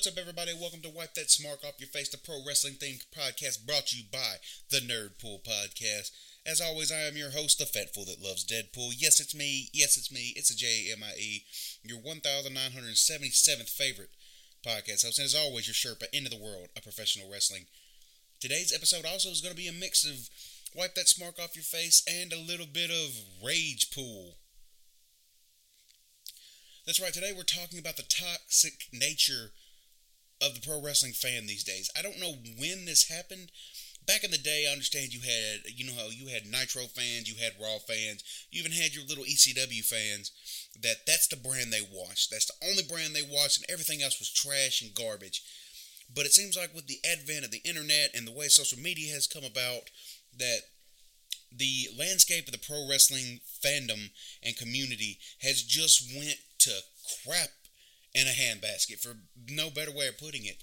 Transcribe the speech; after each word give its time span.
What's 0.00 0.06
up, 0.06 0.18
everybody? 0.18 0.52
Welcome 0.58 0.80
to 0.80 0.88
Wipe 0.88 1.14
That 1.14 1.28
Smark 1.28 1.62
Off 1.62 1.78
Your 1.78 1.88
Face, 1.88 2.08
the 2.08 2.18
pro 2.18 2.38
wrestling 2.44 2.74
themed 2.74 3.04
podcast 3.14 3.64
brought 3.64 3.86
to 3.88 3.98
you 3.98 4.04
by 4.10 4.36
the 4.70 4.78
Nerd 4.78 5.20
Pool 5.20 5.40
Podcast. 5.46 6.10
As 6.44 6.60
always, 6.60 6.90
I 6.90 7.02
am 7.06 7.16
your 7.16 7.30
host, 7.30 7.58
the 7.58 7.66
Fat 7.66 7.94
Fool 7.94 8.06
that 8.06 8.20
loves 8.20 8.44
Deadpool. 8.44 8.94
Yes, 8.96 9.20
it's 9.20 9.34
me. 9.34 9.68
Yes, 9.72 9.96
it's 9.96 10.10
me. 10.10 10.32
It's 10.34 10.50
a 10.50 10.56
J 10.56 10.88
M 10.90 11.04
I 11.04 11.12
E, 11.16 11.44
your 11.84 11.98
1,977th 11.98 13.68
favorite 13.68 14.10
podcast 14.66 15.04
host. 15.04 15.18
And 15.18 15.26
as 15.26 15.36
always, 15.36 15.68
your 15.68 15.74
Sherpa 15.74 16.06
into 16.12 16.30
the 16.30 16.42
world 16.42 16.70
of 16.76 16.82
professional 16.82 17.30
wrestling. 17.30 17.66
Today's 18.40 18.72
episode 18.74 19.04
also 19.04 19.28
is 19.28 19.42
going 19.42 19.54
to 19.54 19.62
be 19.62 19.68
a 19.68 19.72
mix 19.72 20.02
of 20.02 20.30
Wipe 20.74 20.94
That 20.94 21.08
smirk 21.08 21.38
Off 21.38 21.54
Your 21.54 21.62
Face 21.62 22.02
and 22.08 22.32
a 22.32 22.40
little 22.40 22.64
bit 22.64 22.88
of 22.88 23.12
Rage 23.44 23.90
Pool. 23.94 24.36
That's 26.86 26.98
right, 26.98 27.12
today 27.12 27.34
we're 27.36 27.42
talking 27.42 27.78
about 27.78 27.98
the 27.98 28.08
toxic 28.08 28.88
nature 28.94 29.52
of 30.40 30.54
the 30.54 30.66
pro 30.66 30.80
wrestling 30.80 31.12
fan 31.12 31.46
these 31.46 31.64
days. 31.64 31.90
I 31.94 32.00
don't 32.00 32.18
know 32.18 32.32
when 32.56 32.86
this 32.86 33.10
happened. 33.10 33.52
Back 34.06 34.24
in 34.24 34.30
the 34.30 34.38
day, 34.38 34.64
I 34.66 34.72
understand 34.72 35.12
you 35.12 35.20
had, 35.20 35.76
you 35.76 35.84
know 35.84 35.92
how 35.92 36.08
you 36.08 36.32
had 36.32 36.46
Nitro 36.50 36.84
fans, 36.84 37.28
you 37.28 37.36
had 37.36 37.60
Raw 37.60 37.76
fans, 37.76 38.24
you 38.50 38.60
even 38.60 38.72
had 38.72 38.94
your 38.94 39.04
little 39.04 39.24
ECW 39.24 39.84
fans. 39.84 40.32
That 40.80 41.04
that's 41.06 41.28
the 41.28 41.36
brand 41.36 41.74
they 41.74 41.84
watched. 41.92 42.30
That's 42.30 42.46
the 42.46 42.66
only 42.66 42.84
brand 42.88 43.14
they 43.14 43.20
watched, 43.20 43.58
and 43.58 43.66
everything 43.68 44.00
else 44.00 44.18
was 44.18 44.32
trash 44.32 44.80
and 44.80 44.94
garbage. 44.94 45.42
But 46.14 46.26
it 46.26 46.32
seems 46.32 46.56
like 46.56 46.74
with 46.74 46.86
the 46.86 46.98
advent 47.10 47.44
of 47.44 47.50
the 47.50 47.62
internet 47.64 48.10
and 48.14 48.26
the 48.26 48.32
way 48.32 48.48
social 48.48 48.78
media 48.78 49.12
has 49.14 49.26
come 49.26 49.44
about, 49.44 49.90
that 50.36 50.60
the 51.54 51.88
landscape 51.98 52.46
of 52.46 52.52
the 52.52 52.58
pro 52.58 52.86
wrestling 52.88 53.40
fandom 53.64 54.10
and 54.42 54.56
community 54.56 55.18
has 55.42 55.62
just 55.62 56.10
went 56.16 56.38
to 56.58 56.70
crap 57.24 57.50
in 58.12 58.26
a 58.26 58.30
handbasket, 58.30 59.00
for 59.00 59.16
no 59.48 59.70
better 59.70 59.92
way 59.92 60.08
of 60.08 60.18
putting 60.18 60.44
it. 60.44 60.56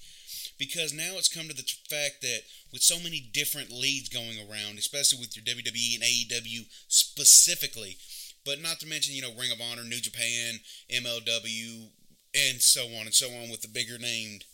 Because 0.58 0.92
now 0.92 1.16
it's 1.16 1.32
come 1.32 1.48
to 1.48 1.54
the 1.54 1.64
fact 1.88 2.20
that 2.20 2.40
with 2.72 2.82
so 2.82 2.98
many 2.98 3.20
different 3.32 3.70
leads 3.70 4.08
going 4.08 4.36
around, 4.38 4.78
especially 4.78 5.18
with 5.20 5.36
your 5.36 5.44
WWE 5.44 5.94
and 5.94 6.02
AEW 6.02 6.66
specifically, 6.88 7.96
but 8.44 8.60
not 8.60 8.80
to 8.80 8.86
mention, 8.86 9.14
you 9.14 9.22
know, 9.22 9.32
Ring 9.38 9.52
of 9.52 9.60
Honor, 9.60 9.84
New 9.84 10.00
Japan, 10.00 10.60
MLW, 10.90 11.88
and 12.34 12.60
so 12.60 12.86
on 12.98 13.06
and 13.06 13.14
so 13.14 13.28
on 13.28 13.50
with 13.50 13.62
the 13.62 13.68
bigger 13.68 13.98
named 13.98 14.44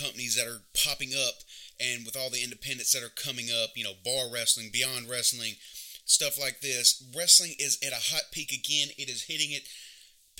companies 0.00 0.36
that 0.36 0.46
are 0.46 0.62
popping 0.72 1.12
up 1.12 1.34
and 1.78 2.06
with 2.06 2.16
all 2.16 2.30
the 2.30 2.42
independents 2.42 2.92
that 2.92 3.02
are 3.02 3.12
coming 3.14 3.48
up, 3.50 3.70
you 3.76 3.84
know, 3.84 3.94
bar 4.04 4.32
wrestling, 4.32 4.70
beyond 4.72 5.08
wrestling, 5.08 5.54
stuff 6.04 6.38
like 6.38 6.60
this. 6.60 7.02
Wrestling 7.16 7.54
is 7.58 7.78
at 7.84 7.92
a 7.92 8.14
hot 8.14 8.32
peak 8.32 8.52
again. 8.52 8.88
It 8.96 9.08
is 9.08 9.24
hitting 9.24 9.52
it 9.52 9.68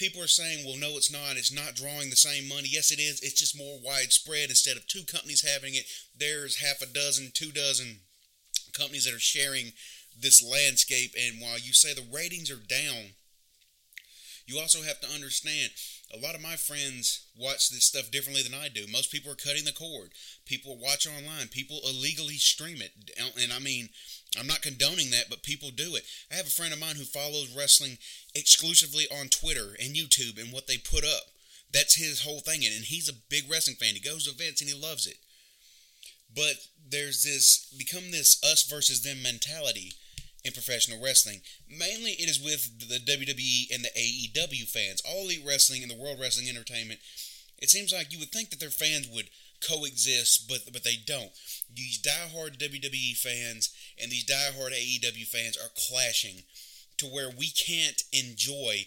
people 0.00 0.22
are 0.22 0.27
saying, 0.27 0.64
well, 0.64 0.78
no, 0.78 0.97
it's 0.97 1.12
not. 1.12 1.36
It's 1.36 1.53
not 1.53 1.77
drawing 1.77 2.08
the 2.08 2.16
same 2.16 2.48
money. 2.48 2.69
Yes, 2.72 2.91
it 2.91 2.98
is. 2.98 3.20
It's 3.20 3.38
just 3.38 3.56
more 3.56 3.78
widespread. 3.84 4.48
Instead 4.48 4.78
of 4.78 4.86
two 4.86 5.05
companies 5.05 5.44
having 5.47 5.75
it, 5.75 5.84
there's 6.19 6.64
half 6.64 6.81
a 6.81 6.86
dozen, 6.86 7.31
two 7.34 7.53
dozen 7.53 8.00
companies 8.72 9.05
that 9.05 9.14
are 9.14 9.20
sharing 9.20 9.72
this 10.19 10.42
landscape. 10.42 11.12
And 11.20 11.38
while 11.38 11.58
you 11.58 11.75
say 11.75 11.92
the 11.92 12.08
ratings 12.11 12.50
are 12.50 12.56
down, 12.56 13.12
you 14.47 14.58
also 14.58 14.83
have 14.83 15.00
to 15.00 15.14
understand 15.14 15.70
a 16.12 16.19
lot 16.19 16.34
of 16.34 16.42
my 16.42 16.56
friends 16.56 17.27
watch 17.39 17.70
this 17.70 17.84
stuff 17.84 18.11
differently 18.11 18.42
than 18.42 18.55
I 18.55 18.69
do. 18.69 18.86
Most 18.91 19.12
people 19.12 19.30
are 19.30 19.36
cutting 19.36 19.64
the 19.64 19.72
cord. 19.72 20.11
People 20.44 20.77
watch 20.77 21.06
online. 21.06 21.48
People 21.48 21.80
illegally 21.84 22.34
stream 22.34 22.83
it. 22.83 22.92
And 23.39 23.53
I 23.53 23.58
mean, 23.61 23.91
I'm 24.38 24.47
not 24.47 24.62
condoning 24.62 25.11
that, 25.11 25.31
but 25.31 25.42
people 25.42 25.70
do 25.70 25.94
it. 25.94 26.03
I 26.31 26.34
have 26.34 26.47
a 26.47 26.50
friend 26.50 26.72
of 26.72 26.81
mine 26.81 26.97
who 26.97 27.05
follows 27.05 27.55
wrestling 27.56 27.98
exclusively 28.34 29.06
on 29.11 29.28
Twitter 29.28 29.77
and 29.81 29.94
YouTube 29.94 30.41
and 30.41 30.53
what 30.53 30.66
they 30.66 30.78
put 30.78 31.05
up. 31.05 31.31
That's 31.72 31.94
his 31.94 32.22
whole 32.22 32.41
thing. 32.41 32.65
And 32.65 32.84
he's 32.84 33.09
a 33.09 33.22
big 33.28 33.49
wrestling 33.49 33.76
fan. 33.76 33.94
He 33.94 34.00
goes 34.00 34.25
to 34.25 34.31
events 34.31 34.60
and 34.60 34.69
he 34.69 34.76
loves 34.76 35.06
it. 35.06 35.19
But 36.34 36.54
there's 36.88 37.22
this, 37.22 37.72
become 37.76 38.10
this 38.10 38.43
us 38.43 38.65
versus 38.69 39.03
them 39.03 39.22
mentality 39.22 39.93
in 40.44 40.52
professional 40.52 41.02
wrestling. 41.02 41.40
Mainly, 41.68 42.12
it 42.12 42.28
is 42.28 42.40
with 42.40 42.88
the 42.88 42.98
WWE 42.98 43.74
and 43.74 43.84
the 43.84 43.90
AEW 43.96 44.68
fans. 44.68 45.02
All 45.06 45.24
Elite 45.24 45.44
Wrestling 45.46 45.82
and 45.82 45.90
the 45.90 45.96
World 45.96 46.18
Wrestling 46.20 46.48
Entertainment. 46.48 47.00
It 47.58 47.70
seems 47.70 47.92
like 47.92 48.12
you 48.12 48.18
would 48.18 48.32
think 48.32 48.50
that 48.50 48.60
their 48.60 48.70
fans 48.70 49.08
would 49.08 49.28
coexist, 49.60 50.48
but 50.48 50.72
but 50.72 50.84
they 50.84 50.96
don't. 50.96 51.30
These 51.72 52.00
diehard 52.00 52.58
WWE 52.58 53.16
fans 53.16 53.70
and 54.00 54.10
these 54.10 54.24
diehard 54.24 54.72
AEW 54.72 55.26
fans 55.26 55.56
are 55.56 55.70
clashing 55.76 56.44
to 56.98 57.06
where 57.06 57.30
we 57.30 57.50
can't 57.50 58.02
enjoy 58.12 58.86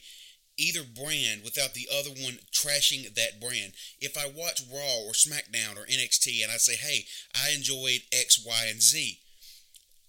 either 0.58 0.84
brand 0.84 1.44
without 1.44 1.74
the 1.74 1.88
other 1.92 2.12
one 2.12 2.38
trashing 2.52 3.14
that 3.16 3.42
brand. 3.42 3.74
If 4.00 4.18
I 4.18 4.28
watch 4.28 4.62
Raw 4.72 5.02
or 5.08 5.14
SmackDown 5.14 5.78
or 5.78 5.86
NXT 5.86 6.44
and 6.44 6.52
I 6.52 6.58
say, 6.58 6.76
"Hey, 6.76 7.06
I 7.34 7.52
enjoyed 7.52 8.04
X, 8.12 8.40
Y, 8.40 8.66
and 8.68 8.82
Z," 8.82 9.20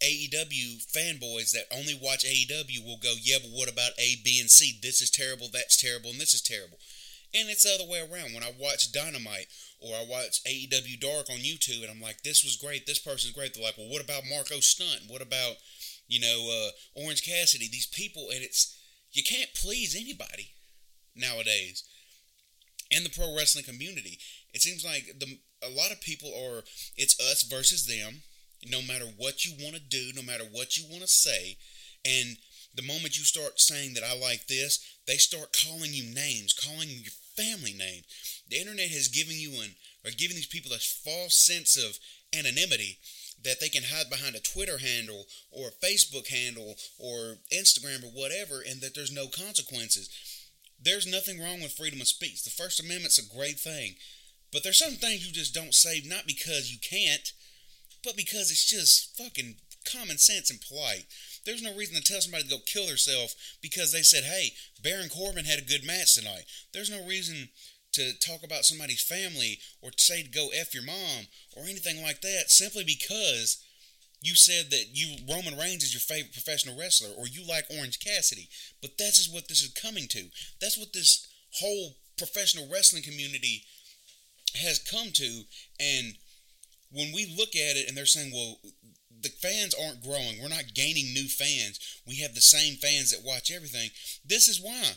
AEW 0.02 0.84
fanboys 0.86 1.52
that 1.52 1.66
only 1.74 1.98
watch 2.00 2.24
AEW 2.24 2.84
will 2.84 2.98
go, 2.98 3.14
yeah, 3.22 3.38
but 3.40 3.50
what 3.50 3.70
about 3.70 3.92
A, 3.98 4.16
B, 4.24 4.38
and 4.40 4.50
C? 4.50 4.78
This 4.82 5.00
is 5.00 5.10
terrible, 5.10 5.48
that's 5.52 5.80
terrible, 5.80 6.10
and 6.10 6.20
this 6.20 6.34
is 6.34 6.42
terrible. 6.42 6.78
And 7.34 7.50
it's 7.50 7.64
the 7.64 7.74
other 7.74 7.90
way 7.90 7.98
around. 7.98 8.32
When 8.32 8.44
I 8.44 8.52
watch 8.58 8.92
Dynamite 8.92 9.46
or 9.80 9.96
I 9.96 10.04
watch 10.08 10.44
AEW 10.44 11.00
Dark 11.00 11.28
on 11.30 11.38
YouTube 11.38 11.82
and 11.82 11.90
I'm 11.90 12.00
like, 12.00 12.22
this 12.22 12.44
was 12.44 12.56
great, 12.56 12.86
this 12.86 13.00
person's 13.00 13.34
great, 13.34 13.54
they're 13.54 13.64
like, 13.64 13.76
well, 13.76 13.90
what 13.90 14.04
about 14.04 14.22
Marko 14.28 14.60
Stunt? 14.60 15.02
What 15.08 15.20
about, 15.20 15.56
you 16.06 16.20
know, 16.20 16.48
uh, 16.48 17.00
Orange 17.02 17.24
Cassidy? 17.24 17.68
These 17.70 17.88
people, 17.88 18.28
and 18.30 18.42
it's, 18.42 18.78
you 19.10 19.22
can't 19.24 19.50
please 19.54 19.96
anybody 19.96 20.52
nowadays 21.16 21.82
in 22.90 23.02
the 23.02 23.10
pro 23.10 23.34
wrestling 23.36 23.64
community. 23.64 24.18
It 24.52 24.62
seems 24.62 24.84
like 24.84 25.18
the 25.18 25.38
a 25.62 25.70
lot 25.70 25.90
of 25.90 26.00
people 26.00 26.28
are, 26.28 26.62
it's 26.96 27.18
us 27.18 27.42
versus 27.42 27.86
them 27.86 28.22
no 28.68 28.80
matter 28.82 29.06
what 29.16 29.44
you 29.44 29.52
want 29.62 29.76
to 29.76 29.80
do, 29.80 30.10
no 30.14 30.22
matter 30.22 30.44
what 30.50 30.76
you 30.76 30.84
want 30.88 31.02
to 31.02 31.08
say. 31.08 31.56
And 32.04 32.36
the 32.74 32.82
moment 32.82 33.16
you 33.16 33.24
start 33.24 33.60
saying 33.60 33.94
that 33.94 34.04
I 34.04 34.18
like 34.18 34.46
this, 34.46 34.78
they 35.06 35.16
start 35.16 35.56
calling 35.64 35.92
you 35.92 36.14
names, 36.14 36.52
calling 36.52 36.88
you 36.88 36.96
your 36.96 37.12
family 37.36 37.72
name. 37.72 38.02
The 38.48 38.58
internet 38.60 38.90
has 38.90 39.08
given 39.08 39.36
you 39.36 39.60
an 39.62 39.74
or 40.04 40.10
giving 40.10 40.36
these 40.36 40.46
people 40.46 40.72
a 40.72 40.78
false 40.78 41.36
sense 41.36 41.76
of 41.76 41.98
anonymity 42.36 42.98
that 43.42 43.60
they 43.60 43.68
can 43.68 43.84
hide 43.84 44.10
behind 44.10 44.34
a 44.34 44.40
Twitter 44.40 44.78
handle 44.78 45.26
or 45.50 45.68
a 45.68 45.86
Facebook 45.86 46.28
handle 46.28 46.74
or 46.98 47.36
Instagram 47.52 48.04
or 48.04 48.12
whatever, 48.12 48.60
and 48.60 48.80
that 48.80 48.94
there's 48.94 49.12
no 49.12 49.26
consequences. 49.28 50.08
There's 50.80 51.06
nothing 51.06 51.40
wrong 51.40 51.60
with 51.60 51.72
freedom 51.72 52.00
of 52.00 52.08
speech. 52.08 52.42
The 52.42 52.50
First 52.50 52.80
Amendment's 52.80 53.18
a 53.18 53.36
great 53.36 53.58
thing. 53.60 53.94
But 54.52 54.62
there's 54.62 54.78
some 54.78 54.94
things 54.94 55.26
you 55.26 55.32
just 55.32 55.54
don't 55.54 55.74
say, 55.74 56.02
not 56.04 56.26
because 56.26 56.70
you 56.70 56.78
can't, 56.78 57.32
but 58.04 58.16
because 58.16 58.50
it's 58.50 58.68
just 58.68 59.16
fucking 59.16 59.56
common 59.84 60.18
sense 60.18 60.50
and 60.50 60.60
polite. 60.60 61.06
There's 61.44 61.62
no 61.62 61.74
reason 61.74 61.96
to 61.96 62.02
tell 62.02 62.20
somebody 62.20 62.44
to 62.44 62.50
go 62.50 62.58
kill 62.66 62.88
herself 62.88 63.34
because 63.60 63.92
they 63.92 64.02
said, 64.02 64.24
hey, 64.24 64.52
Baron 64.82 65.08
Corbin 65.08 65.44
had 65.44 65.58
a 65.58 65.62
good 65.64 65.84
match 65.86 66.14
tonight. 66.14 66.44
There's 66.72 66.90
no 66.90 67.04
reason 67.06 67.48
to 67.92 68.12
talk 68.18 68.42
about 68.42 68.64
somebody's 68.64 69.02
family 69.02 69.58
or 69.80 69.90
to 69.90 70.02
say 70.02 70.22
to 70.22 70.28
go 70.28 70.48
F 70.54 70.74
your 70.74 70.82
mom 70.82 71.26
or 71.56 71.64
anything 71.64 72.02
like 72.02 72.22
that 72.22 72.44
simply 72.50 72.82
because 72.82 73.62
you 74.20 74.34
said 74.34 74.70
that 74.70 74.86
you 74.92 75.16
Roman 75.30 75.56
Reigns 75.56 75.84
is 75.84 75.94
your 75.94 76.00
favorite 76.00 76.32
professional 76.32 76.78
wrestler 76.78 77.10
or 77.16 77.28
you 77.28 77.46
like 77.46 77.66
Orange 77.78 78.00
Cassidy. 78.00 78.48
But 78.80 78.98
that's 78.98 79.18
just 79.18 79.32
what 79.32 79.48
this 79.48 79.62
is 79.62 79.70
coming 79.72 80.08
to. 80.08 80.24
That's 80.60 80.78
what 80.78 80.92
this 80.92 81.28
whole 81.60 81.96
professional 82.16 82.68
wrestling 82.72 83.02
community 83.02 83.62
has 84.56 84.78
come 84.78 85.10
to 85.12 85.42
and 85.78 86.14
when 86.94 87.12
we 87.12 87.34
look 87.36 87.54
at 87.56 87.76
it 87.76 87.88
and 87.88 87.96
they're 87.96 88.06
saying, 88.06 88.32
well, 88.32 88.58
the 89.20 89.28
fans 89.28 89.74
aren't 89.74 90.02
growing, 90.02 90.40
we're 90.40 90.48
not 90.48 90.74
gaining 90.74 91.12
new 91.12 91.28
fans, 91.28 92.00
we 92.06 92.16
have 92.16 92.34
the 92.34 92.40
same 92.40 92.74
fans 92.74 93.10
that 93.10 93.26
watch 93.26 93.50
everything. 93.50 93.90
This 94.24 94.48
is 94.48 94.60
why. 94.60 94.92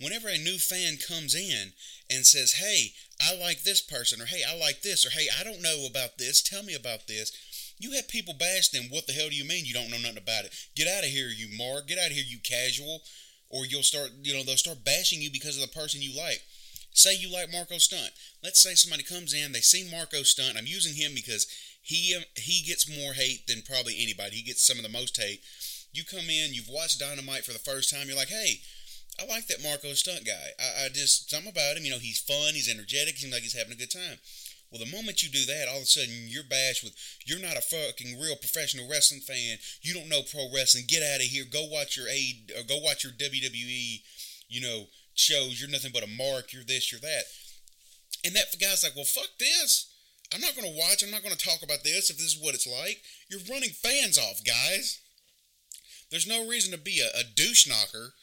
Whenever 0.00 0.28
a 0.28 0.38
new 0.38 0.58
fan 0.58 0.98
comes 0.98 1.34
in 1.34 1.72
and 2.10 2.26
says, 2.26 2.52
hey, 2.52 2.92
I 3.20 3.34
like 3.36 3.62
this 3.62 3.80
person, 3.80 4.20
or 4.20 4.26
hey, 4.26 4.42
I 4.46 4.56
like 4.56 4.82
this, 4.82 5.06
or 5.06 5.10
hey, 5.10 5.26
I 5.38 5.42
don't 5.42 5.62
know 5.62 5.86
about 5.88 6.18
this, 6.18 6.42
tell 6.42 6.62
me 6.62 6.74
about 6.74 7.06
this, 7.08 7.32
you 7.78 7.92
have 7.92 8.08
people 8.08 8.34
bash 8.34 8.68
them. 8.70 8.84
What 8.88 9.06
the 9.06 9.12
hell 9.12 9.28
do 9.28 9.36
you 9.36 9.44
mean 9.44 9.64
you 9.66 9.74
don't 9.74 9.90
know 9.90 9.98
nothing 9.98 10.16
about 10.16 10.44
it? 10.44 10.54
Get 10.74 10.88
out 10.88 11.04
of 11.04 11.10
here, 11.10 11.28
you 11.28 11.48
mark. 11.58 11.86
Get 11.86 11.98
out 11.98 12.06
of 12.06 12.12
here, 12.12 12.24
you 12.26 12.38
casual. 12.42 13.02
Or 13.48 13.66
you'll 13.66 13.82
start, 13.82 14.10
you 14.22 14.34
know, 14.34 14.42
they'll 14.42 14.56
start 14.56 14.84
bashing 14.84 15.20
you 15.20 15.30
because 15.30 15.56
of 15.56 15.62
the 15.62 15.78
person 15.78 16.02
you 16.02 16.16
like. 16.16 16.42
Say 16.96 17.14
you 17.14 17.30
like 17.30 17.52
Marko 17.52 17.76
Stunt. 17.76 18.10
Let's 18.42 18.62
say 18.62 18.74
somebody 18.74 19.02
comes 19.02 19.34
in, 19.34 19.52
they 19.52 19.60
see 19.60 19.86
Marko 19.90 20.22
Stunt. 20.22 20.56
I'm 20.56 20.66
using 20.66 20.94
him 20.94 21.12
because 21.14 21.46
he 21.82 22.16
um, 22.16 22.24
he 22.36 22.62
gets 22.66 22.88
more 22.88 23.12
hate 23.12 23.46
than 23.46 23.60
probably 23.60 23.96
anybody. 24.00 24.36
He 24.36 24.42
gets 24.42 24.66
some 24.66 24.78
of 24.78 24.82
the 24.82 24.88
most 24.88 25.14
hate. 25.20 25.42
You 25.92 26.04
come 26.04 26.30
in, 26.30 26.54
you've 26.54 26.70
watched 26.70 26.98
Dynamite 26.98 27.44
for 27.44 27.52
the 27.52 27.58
first 27.58 27.90
time. 27.92 28.08
You're 28.08 28.16
like, 28.16 28.32
hey, 28.32 28.60
I 29.20 29.26
like 29.26 29.46
that 29.48 29.62
Marko 29.62 29.92
Stunt 29.92 30.24
guy. 30.24 30.56
I, 30.58 30.86
I 30.86 30.88
just 30.88 31.28
something 31.28 31.52
about 31.52 31.76
him. 31.76 31.84
You 31.84 31.92
know, 31.92 31.98
he's 32.00 32.18
fun, 32.18 32.54
he's 32.54 32.72
energetic, 32.72 33.18
seems 33.18 33.32
like 33.32 33.42
he's 33.42 33.56
having 33.56 33.74
a 33.74 33.76
good 33.76 33.92
time. 33.92 34.16
Well, 34.72 34.80
the 34.82 34.90
moment 34.90 35.22
you 35.22 35.28
do 35.28 35.44
that, 35.44 35.68
all 35.68 35.76
of 35.76 35.82
a 35.82 35.86
sudden 35.86 36.32
you're 36.32 36.48
bashed 36.48 36.82
with 36.82 36.96
you're 37.26 37.38
not 37.38 37.58
a 37.58 37.60
fucking 37.60 38.18
real 38.18 38.36
professional 38.36 38.88
wrestling 38.88 39.20
fan. 39.20 39.58
You 39.82 39.92
don't 39.92 40.08
know 40.08 40.22
pro 40.22 40.48
wrestling. 40.48 40.84
Get 40.88 41.04
out 41.04 41.20
of 41.20 41.28
here. 41.28 41.44
Go 41.44 41.68
watch 41.68 41.96
your 41.96 42.08
A 42.08 42.40
or 42.56 42.64
go 42.64 42.78
watch 42.78 43.04
your 43.04 43.12
WWE, 43.12 44.00
you 44.48 44.60
know, 44.62 44.88
shows. 45.16 45.60
You're 45.60 45.70
nothing 45.70 45.92
but 45.92 46.04
a 46.04 46.06
mark. 46.06 46.52
You're 46.52 46.64
this. 46.64 46.92
You're 46.92 47.00
that. 47.00 47.24
And 48.24 48.34
that 48.34 48.54
guy's 48.60 48.84
like, 48.84 48.94
well, 48.94 49.04
fuck 49.04 49.28
this. 49.38 49.92
I'm 50.34 50.40
not 50.40 50.56
going 50.56 50.68
to 50.68 50.78
watch. 50.78 51.02
I'm 51.02 51.10
not 51.10 51.22
going 51.22 51.34
to 51.34 51.44
talk 51.44 51.62
about 51.62 51.84
this 51.84 52.10
if 52.10 52.16
this 52.16 52.34
is 52.34 52.42
what 52.42 52.54
it's 52.54 52.66
like. 52.66 53.02
You're 53.28 53.40
running 53.50 53.70
fans 53.70 54.18
off, 54.18 54.42
guys. 54.44 55.00
There's 56.10 56.26
no 56.26 56.46
reason 56.46 56.72
to 56.72 56.78
be 56.78 57.00
a, 57.00 57.18
a 57.18 57.24
douche 57.24 57.68
knocker 57.68 58.14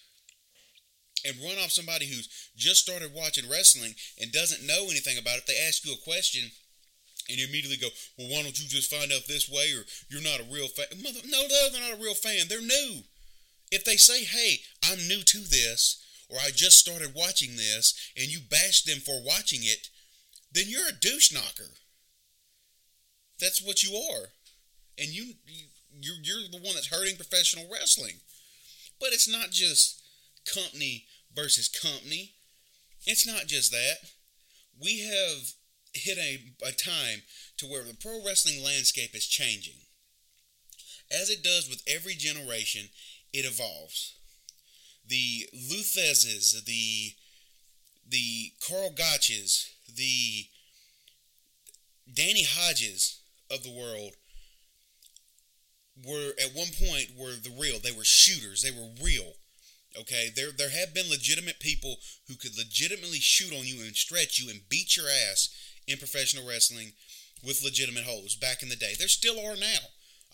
and 1.26 1.40
run 1.40 1.58
off 1.64 1.72
somebody 1.72 2.06
who's 2.06 2.52
just 2.58 2.82
started 2.82 3.14
watching 3.14 3.50
wrestling 3.50 3.96
and 4.20 4.32
doesn't 4.32 4.66
know 4.66 4.84
anything 4.90 5.18
about 5.18 5.38
it. 5.38 5.48
They 5.48 5.58
ask 5.68 5.86
you 5.86 5.94
a 5.94 6.04
question 6.04 6.52
and 7.30 7.38
you 7.38 7.48
immediately 7.48 7.78
go, 7.78 7.88
well, 8.18 8.28
why 8.28 8.44
don't 8.44 8.60
you 8.60 8.68
just 8.68 8.92
find 8.92 9.12
out 9.12 9.28
this 9.28 9.50
way 9.50 9.72
or 9.72 9.86
you're 10.10 10.22
not 10.22 10.42
a 10.42 10.52
real 10.52 10.68
fan? 10.68 10.88
Mother, 11.02 11.20
no, 11.26 11.42
no, 11.42 11.70
they're 11.72 11.90
not 11.90 12.00
a 12.00 12.04
real 12.04 12.14
fan. 12.14 12.48
They're 12.50 12.62
new. 12.62 13.04
If 13.72 13.86
they 13.86 13.96
say, 13.96 14.26
hey, 14.26 14.60
I'm 14.84 15.08
new 15.08 15.24
to 15.24 15.38
this 15.40 16.03
or 16.34 16.40
I 16.40 16.50
just 16.50 16.80
started 16.80 17.14
watching 17.16 17.58
this 17.58 17.94
and 18.18 18.28
you 18.28 18.40
bash 18.40 18.84
them 18.84 19.00
for 19.00 19.22
watching 19.24 19.60
it, 19.62 19.90
then 20.52 20.66
you're 20.68 20.88
a 20.88 21.00
douche 21.00 21.32
knocker. 21.32 21.70
That's 23.40 23.62
what 23.62 23.84
you 23.84 23.96
are. 23.96 24.30
And 24.98 25.10
you, 25.10 25.34
you 25.46 25.66
you're, 26.24 26.50
the 26.52 26.58
one 26.58 26.74
that's 26.74 26.88
hurting 26.88 27.18
professional 27.18 27.66
wrestling. 27.72 28.16
But 29.00 29.10
it's 29.10 29.30
not 29.30 29.52
just 29.52 30.02
company 30.52 31.06
versus 31.36 31.68
company. 31.70 32.32
It's 33.06 33.28
not 33.28 33.48
just 33.48 33.72
that. 33.72 33.98
We 34.82 35.02
have 35.02 35.54
hit 35.94 36.18
a, 36.18 36.40
a 36.68 36.72
time 36.72 37.24
to 37.58 37.68
where 37.68 37.84
the 37.84 37.96
pro 37.96 38.24
wrestling 38.26 38.64
landscape 38.64 39.16
is 39.16 39.28
changing. 39.28 39.76
As 41.12 41.30
it 41.30 41.44
does 41.44 41.70
with 41.70 41.84
every 41.88 42.16
generation, 42.16 42.90
it 43.32 43.46
evolves. 43.46 44.16
The 45.08 45.50
Lou 45.54 45.82
Theszes, 45.82 46.64
the 46.66 47.14
the 48.08 48.52
Karl 48.68 48.92
Gotches, 48.92 49.70
the 49.96 50.48
Danny 52.12 52.44
Hodges 52.44 53.20
of 53.50 53.64
the 53.64 53.72
world 53.72 54.14
were 56.06 56.34
at 56.42 56.56
one 56.56 56.70
point 56.88 57.12
were 57.18 57.36
the 57.36 57.54
real. 57.58 57.80
They 57.80 57.92
were 57.92 58.04
shooters. 58.04 58.62
They 58.62 58.72
were 58.72 58.90
real. 59.04 59.34
Okay, 60.00 60.30
there 60.36 60.52
there 60.52 60.70
have 60.70 60.94
been 60.94 61.10
legitimate 61.10 61.60
people 61.60 61.98
who 62.28 62.36
could 62.36 62.58
legitimately 62.58 63.20
shoot 63.20 63.54
on 63.54 63.66
you 63.66 63.84
and 63.84 63.96
stretch 63.96 64.40
you 64.40 64.50
and 64.50 64.68
beat 64.68 64.98
your 64.98 65.08
ass 65.08 65.50
in 65.88 65.98
professional 65.98 66.48
wrestling 66.48 66.94
with 67.44 67.64
legitimate 67.64 68.06
holds 68.06 68.36
back 68.36 68.64
in 68.64 68.70
the 68.70 68.76
day. 68.76 68.94
There 68.98 69.08
still 69.08 69.40
are 69.40 69.56
now. 69.56 69.80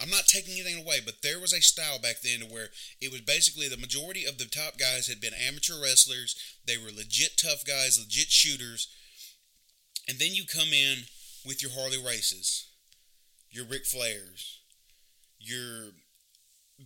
I'm 0.01 0.09
not 0.09 0.27
taking 0.27 0.53
anything 0.53 0.81
away, 0.83 0.99
but 1.03 1.21
there 1.21 1.39
was 1.39 1.53
a 1.53 1.61
style 1.61 1.99
back 1.99 2.21
then 2.21 2.49
where 2.49 2.69
it 3.01 3.11
was 3.11 3.21
basically 3.21 3.67
the 3.67 3.77
majority 3.77 4.25
of 4.25 4.37
the 4.37 4.45
top 4.45 4.77
guys 4.77 5.07
had 5.07 5.19
been 5.19 5.33
amateur 5.33 5.81
wrestlers. 5.81 6.35
They 6.65 6.77
were 6.77 6.91
legit 6.95 7.37
tough 7.37 7.65
guys, 7.65 7.99
legit 7.99 8.31
shooters. 8.31 8.87
And 10.07 10.17
then 10.17 10.33
you 10.33 10.45
come 10.45 10.69
in 10.73 11.03
with 11.45 11.61
your 11.61 11.71
Harley 11.71 12.01
Races, 12.03 12.67
your 13.51 13.65
Ric 13.65 13.85
Flairs, 13.85 14.57
your 15.39 15.91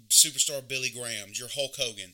superstar 0.09 0.67
Billy 0.67 0.89
Grahams, 0.89 1.39
your 1.39 1.49
Hulk 1.49 1.75
Hogan 1.77 2.13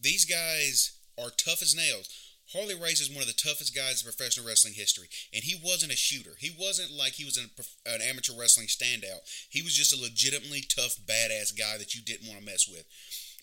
these 0.00 0.24
guys 0.24 0.98
are 1.18 1.30
tough 1.30 1.62
as 1.62 1.74
nails. 1.74 2.08
Harley 2.56 2.74
Race 2.74 3.00
is 3.00 3.10
one 3.10 3.20
of 3.20 3.28
the 3.28 3.34
toughest 3.34 3.74
guys 3.74 4.00
in 4.00 4.10
professional 4.10 4.46
wrestling 4.46 4.74
history, 4.74 5.08
and 5.34 5.44
he 5.44 5.60
wasn't 5.62 5.92
a 5.92 5.96
shooter. 5.96 6.32
He 6.38 6.50
wasn't 6.58 6.90
like 6.90 7.12
he 7.12 7.24
was 7.24 7.36
an, 7.36 7.50
an 7.84 8.00
amateur 8.00 8.32
wrestling 8.38 8.66
standout. 8.66 9.28
He 9.50 9.60
was 9.60 9.74
just 9.74 9.92
a 9.92 10.00
legitimately 10.00 10.62
tough, 10.62 10.96
badass 11.04 11.56
guy 11.56 11.76
that 11.76 11.94
you 11.94 12.00
didn't 12.00 12.26
want 12.26 12.40
to 12.40 12.46
mess 12.46 12.66
with. 12.66 12.84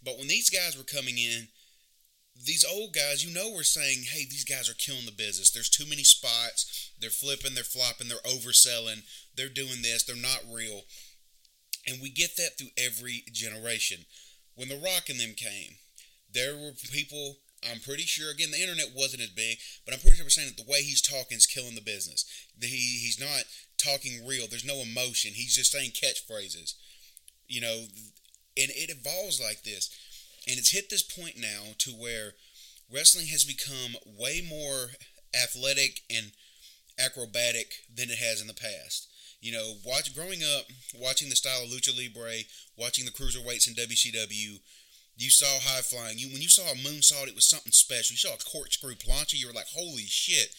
But 0.03 0.17
when 0.17 0.27
these 0.27 0.49
guys 0.49 0.75
were 0.75 0.83
coming 0.83 1.17
in, 1.17 1.47
these 2.35 2.65
old 2.65 2.93
guys, 2.93 3.23
you 3.23 3.31
know, 3.31 3.53
were 3.53 3.63
saying, 3.63 4.05
hey, 4.09 4.25
these 4.25 4.43
guys 4.43 4.67
are 4.67 4.73
killing 4.73 5.05
the 5.05 5.11
business. 5.11 5.51
There's 5.51 5.69
too 5.69 5.85
many 5.87 6.03
spots. 6.03 6.91
They're 6.99 7.11
flipping, 7.11 7.53
they're 7.53 7.63
flopping, 7.63 8.07
they're 8.07 8.17
overselling, 8.25 9.03
they're 9.35 9.49
doing 9.49 9.83
this, 9.83 10.03
they're 10.03 10.15
not 10.15 10.41
real. 10.51 10.81
And 11.87 12.01
we 12.01 12.09
get 12.09 12.35
that 12.37 12.57
through 12.57 12.73
every 12.77 13.23
generation. 13.31 14.05
When 14.55 14.69
The 14.69 14.77
Rock 14.77 15.09
and 15.09 15.19
them 15.19 15.33
came, 15.35 15.75
there 16.33 16.55
were 16.55 16.71
people 16.91 17.37
I'm 17.69 17.79
pretty 17.79 18.03
sure 18.03 18.31
again 18.31 18.51
the 18.51 18.61
internet 18.61 18.95
wasn't 18.95 19.23
as 19.23 19.29
big, 19.29 19.57
but 19.85 19.93
I'm 19.93 19.99
pretty 19.99 20.17
sure 20.17 20.25
we're 20.25 20.29
saying 20.29 20.49
that 20.55 20.63
the 20.63 20.69
way 20.69 20.81
he's 20.81 21.01
talking 21.01 21.37
is 21.37 21.45
killing 21.45 21.75
the 21.75 21.81
business. 21.81 22.25
He 22.59 22.67
he's 22.67 23.19
not 23.19 23.43
talking 23.77 24.25
real. 24.25 24.47
There's 24.47 24.65
no 24.65 24.81
emotion. 24.81 25.31
He's 25.33 25.55
just 25.55 25.71
saying 25.71 25.91
catchphrases. 25.91 26.73
You 27.47 27.61
know, 27.61 27.85
and 28.57 28.71
it 28.71 28.89
evolves 28.89 29.41
like 29.41 29.63
this. 29.63 29.89
And 30.47 30.57
it's 30.57 30.71
hit 30.71 30.89
this 30.89 31.03
point 31.03 31.35
now 31.37 31.73
to 31.79 31.91
where 31.91 32.33
wrestling 32.91 33.27
has 33.27 33.43
become 33.43 33.95
way 34.05 34.41
more 34.47 34.91
athletic 35.33 36.01
and 36.09 36.31
acrobatic 36.99 37.73
than 37.93 38.09
it 38.09 38.17
has 38.17 38.41
in 38.41 38.47
the 38.47 38.53
past. 38.53 39.07
You 39.41 39.51
know, 39.51 39.73
watch 39.85 40.15
growing 40.15 40.41
up, 40.41 40.65
watching 40.95 41.29
the 41.29 41.35
style 41.35 41.63
of 41.63 41.69
lucha 41.69 41.91
libre, 41.95 42.47
watching 42.77 43.05
the 43.05 43.11
cruiserweights 43.11 43.67
in 43.67 43.73
WCW, 43.73 44.59
you 45.15 45.29
saw 45.29 45.59
high 45.59 45.81
flying. 45.81 46.17
You 46.17 46.27
when 46.27 46.41
you 46.41 46.49
saw 46.49 46.71
a 46.71 46.75
moonsault, 46.75 47.27
it 47.27 47.35
was 47.35 47.45
something 47.45 47.71
special. 47.71 48.13
You 48.13 48.17
saw 48.17 48.33
a 48.33 48.37
corkscrew 48.37 48.95
plancha, 48.95 49.33
you 49.39 49.47
were 49.47 49.53
like, 49.53 49.67
"Holy 49.67 50.05
shit!" 50.05 50.53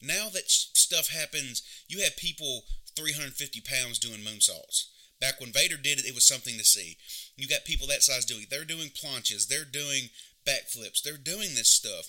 Now 0.00 0.30
that 0.30 0.50
stuff 0.50 1.08
happens, 1.08 1.62
you 1.88 2.02
have 2.02 2.16
people 2.16 2.64
350 2.96 3.60
pounds 3.60 3.98
doing 3.98 4.20
moonsaults. 4.20 4.86
Back 5.20 5.40
when 5.40 5.52
Vader 5.52 5.76
did 5.76 5.98
it, 5.98 6.06
it 6.06 6.14
was 6.14 6.24
something 6.24 6.56
to 6.56 6.64
see. 6.64 6.96
You 7.36 7.46
got 7.46 7.66
people 7.66 7.86
that 7.88 8.02
size 8.02 8.24
doing. 8.24 8.46
They're 8.48 8.64
doing 8.64 8.88
planchas. 8.88 9.46
They're 9.46 9.66
doing 9.66 10.08
backflips. 10.46 11.02
They're 11.02 11.18
doing 11.18 11.54
this 11.54 11.68
stuff. 11.68 12.08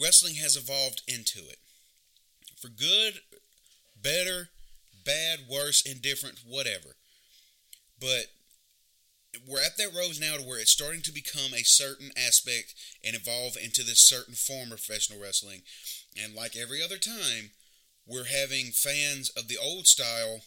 Wrestling 0.00 0.34
has 0.36 0.56
evolved 0.56 1.02
into 1.06 1.38
it. 1.38 1.58
For 2.60 2.68
good, 2.68 3.20
better, 4.00 4.50
bad, 5.04 5.40
worse, 5.48 5.82
indifferent, 5.82 6.40
whatever. 6.44 6.96
But 8.00 8.26
we're 9.46 9.62
at 9.62 9.76
that 9.78 9.94
rose 9.96 10.20
now 10.20 10.36
to 10.36 10.42
where 10.42 10.58
it's 10.58 10.70
starting 10.70 11.02
to 11.02 11.12
become 11.12 11.54
a 11.54 11.64
certain 11.64 12.10
aspect 12.16 12.74
and 13.04 13.16
evolve 13.16 13.56
into 13.56 13.82
this 13.82 14.00
certain 14.00 14.34
form 14.34 14.72
of 14.72 14.78
professional 14.84 15.20
wrestling. 15.20 15.62
And 16.22 16.34
like 16.34 16.56
every 16.56 16.82
other 16.82 16.98
time, 16.98 17.50
we're 18.06 18.24
having 18.24 18.72
fans 18.72 19.30
of 19.30 19.48
the 19.48 19.58
old 19.58 19.86
style 19.86 20.40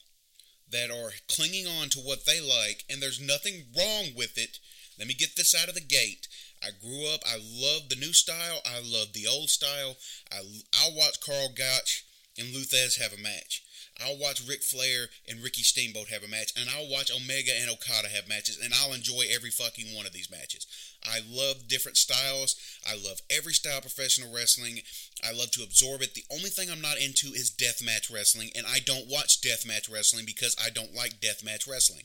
that 0.71 0.91
are 0.91 1.13
clinging 1.27 1.67
on 1.67 1.89
to 1.89 1.99
what 1.99 2.25
they 2.25 2.41
like, 2.41 2.83
and 2.89 3.01
there's 3.01 3.21
nothing 3.21 3.65
wrong 3.77 4.07
with 4.15 4.37
it. 4.37 4.59
Let 4.97 5.07
me 5.07 5.13
get 5.13 5.35
this 5.35 5.55
out 5.55 5.69
of 5.69 5.75
the 5.75 5.81
gate. 5.81 6.27
I 6.63 6.69
grew 6.71 7.07
up, 7.13 7.21
I 7.25 7.37
love 7.37 7.89
the 7.89 7.95
new 7.95 8.13
style, 8.13 8.61
I 8.65 8.79
love 8.83 9.13
the 9.13 9.27
old 9.27 9.49
style. 9.49 9.97
I, 10.31 10.37
I 10.73 10.89
watch 10.91 11.21
Karl 11.21 11.49
Gotch 11.49 12.05
and 12.37 12.53
Lou 12.53 12.61
Thesz 12.61 12.99
have 12.99 13.13
a 13.13 13.21
match. 13.21 13.63
I'll 14.03 14.17
watch 14.17 14.45
Ric 14.45 14.61
Flair 14.61 15.07
and 15.27 15.41
Ricky 15.41 15.63
Steamboat 15.63 16.09
have 16.09 16.23
a 16.23 16.27
match, 16.27 16.51
and 16.57 16.69
I'll 16.69 16.89
watch 16.89 17.11
Omega 17.11 17.51
and 17.57 17.69
Okada 17.69 18.09
have 18.09 18.27
matches, 18.27 18.59
and 18.61 18.73
I'll 18.73 18.93
enjoy 18.93 19.23
every 19.31 19.51
fucking 19.51 19.95
one 19.95 20.05
of 20.05 20.11
these 20.11 20.29
matches. 20.29 20.67
I 21.03 21.21
love 21.29 21.69
different 21.69 21.95
styles. 21.95 22.55
I 22.85 22.95
love 22.95 23.21
every 23.29 23.53
style 23.53 23.77
of 23.77 23.83
professional 23.83 24.33
wrestling. 24.33 24.81
I 25.23 25.31
love 25.31 25.51
to 25.51 25.63
absorb 25.63 26.01
it. 26.01 26.13
The 26.13 26.25
only 26.29 26.49
thing 26.49 26.69
I'm 26.69 26.81
not 26.81 26.97
into 26.97 27.27
is 27.27 27.51
deathmatch 27.51 28.13
wrestling, 28.13 28.49
and 28.53 28.65
I 28.67 28.79
don't 28.79 29.07
watch 29.09 29.39
deathmatch 29.39 29.91
wrestling 29.91 30.25
because 30.25 30.55
I 30.61 30.69
don't 30.69 30.93
like 30.93 31.21
deathmatch 31.21 31.69
wrestling. 31.69 32.03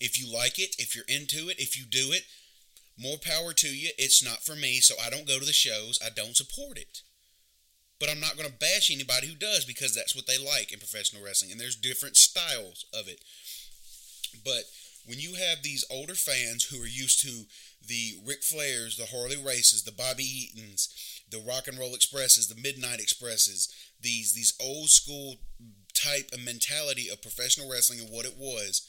If 0.00 0.20
you 0.20 0.32
like 0.32 0.58
it, 0.58 0.76
if 0.78 0.94
you're 0.94 1.08
into 1.08 1.48
it, 1.48 1.58
if 1.58 1.78
you 1.78 1.84
do 1.84 2.12
it, 2.12 2.24
more 2.98 3.16
power 3.16 3.52
to 3.54 3.68
you. 3.68 3.90
It's 3.96 4.22
not 4.22 4.42
for 4.42 4.54
me, 4.54 4.80
so 4.80 4.94
I 5.02 5.08
don't 5.08 5.26
go 5.26 5.38
to 5.38 5.46
the 5.46 5.52
shows. 5.52 5.98
I 6.04 6.10
don't 6.14 6.36
support 6.36 6.76
it. 6.76 7.02
But 8.00 8.08
I'm 8.08 8.20
not 8.20 8.36
going 8.36 8.48
to 8.48 8.54
bash 8.54 8.90
anybody 8.90 9.26
who 9.26 9.34
does 9.34 9.64
because 9.64 9.94
that's 9.94 10.14
what 10.14 10.26
they 10.26 10.38
like 10.38 10.72
in 10.72 10.78
professional 10.78 11.24
wrestling. 11.24 11.50
And 11.50 11.60
there's 11.60 11.76
different 11.76 12.16
styles 12.16 12.84
of 12.94 13.08
it. 13.08 13.20
But 14.44 14.64
when 15.06 15.18
you 15.18 15.34
have 15.34 15.62
these 15.62 15.84
older 15.90 16.14
fans 16.14 16.64
who 16.64 16.82
are 16.82 16.86
used 16.86 17.20
to 17.22 17.44
the 17.86 18.18
Ric 18.24 18.42
Flairs, 18.42 18.96
the 18.96 19.06
Harley 19.06 19.36
Races, 19.36 19.82
the 19.82 19.92
Bobby 19.92 20.24
Eatons, 20.24 20.88
the 21.30 21.40
Rock 21.40 21.66
and 21.66 21.78
Roll 21.78 21.94
Expresses, 21.94 22.48
the 22.48 22.60
Midnight 22.60 23.00
Expresses, 23.00 23.72
these 24.00 24.32
these 24.32 24.52
old 24.60 24.90
school 24.90 25.36
type 25.94 26.30
of 26.32 26.44
mentality 26.44 27.08
of 27.08 27.22
professional 27.22 27.70
wrestling 27.70 28.00
and 28.00 28.10
what 28.10 28.26
it 28.26 28.36
was, 28.38 28.86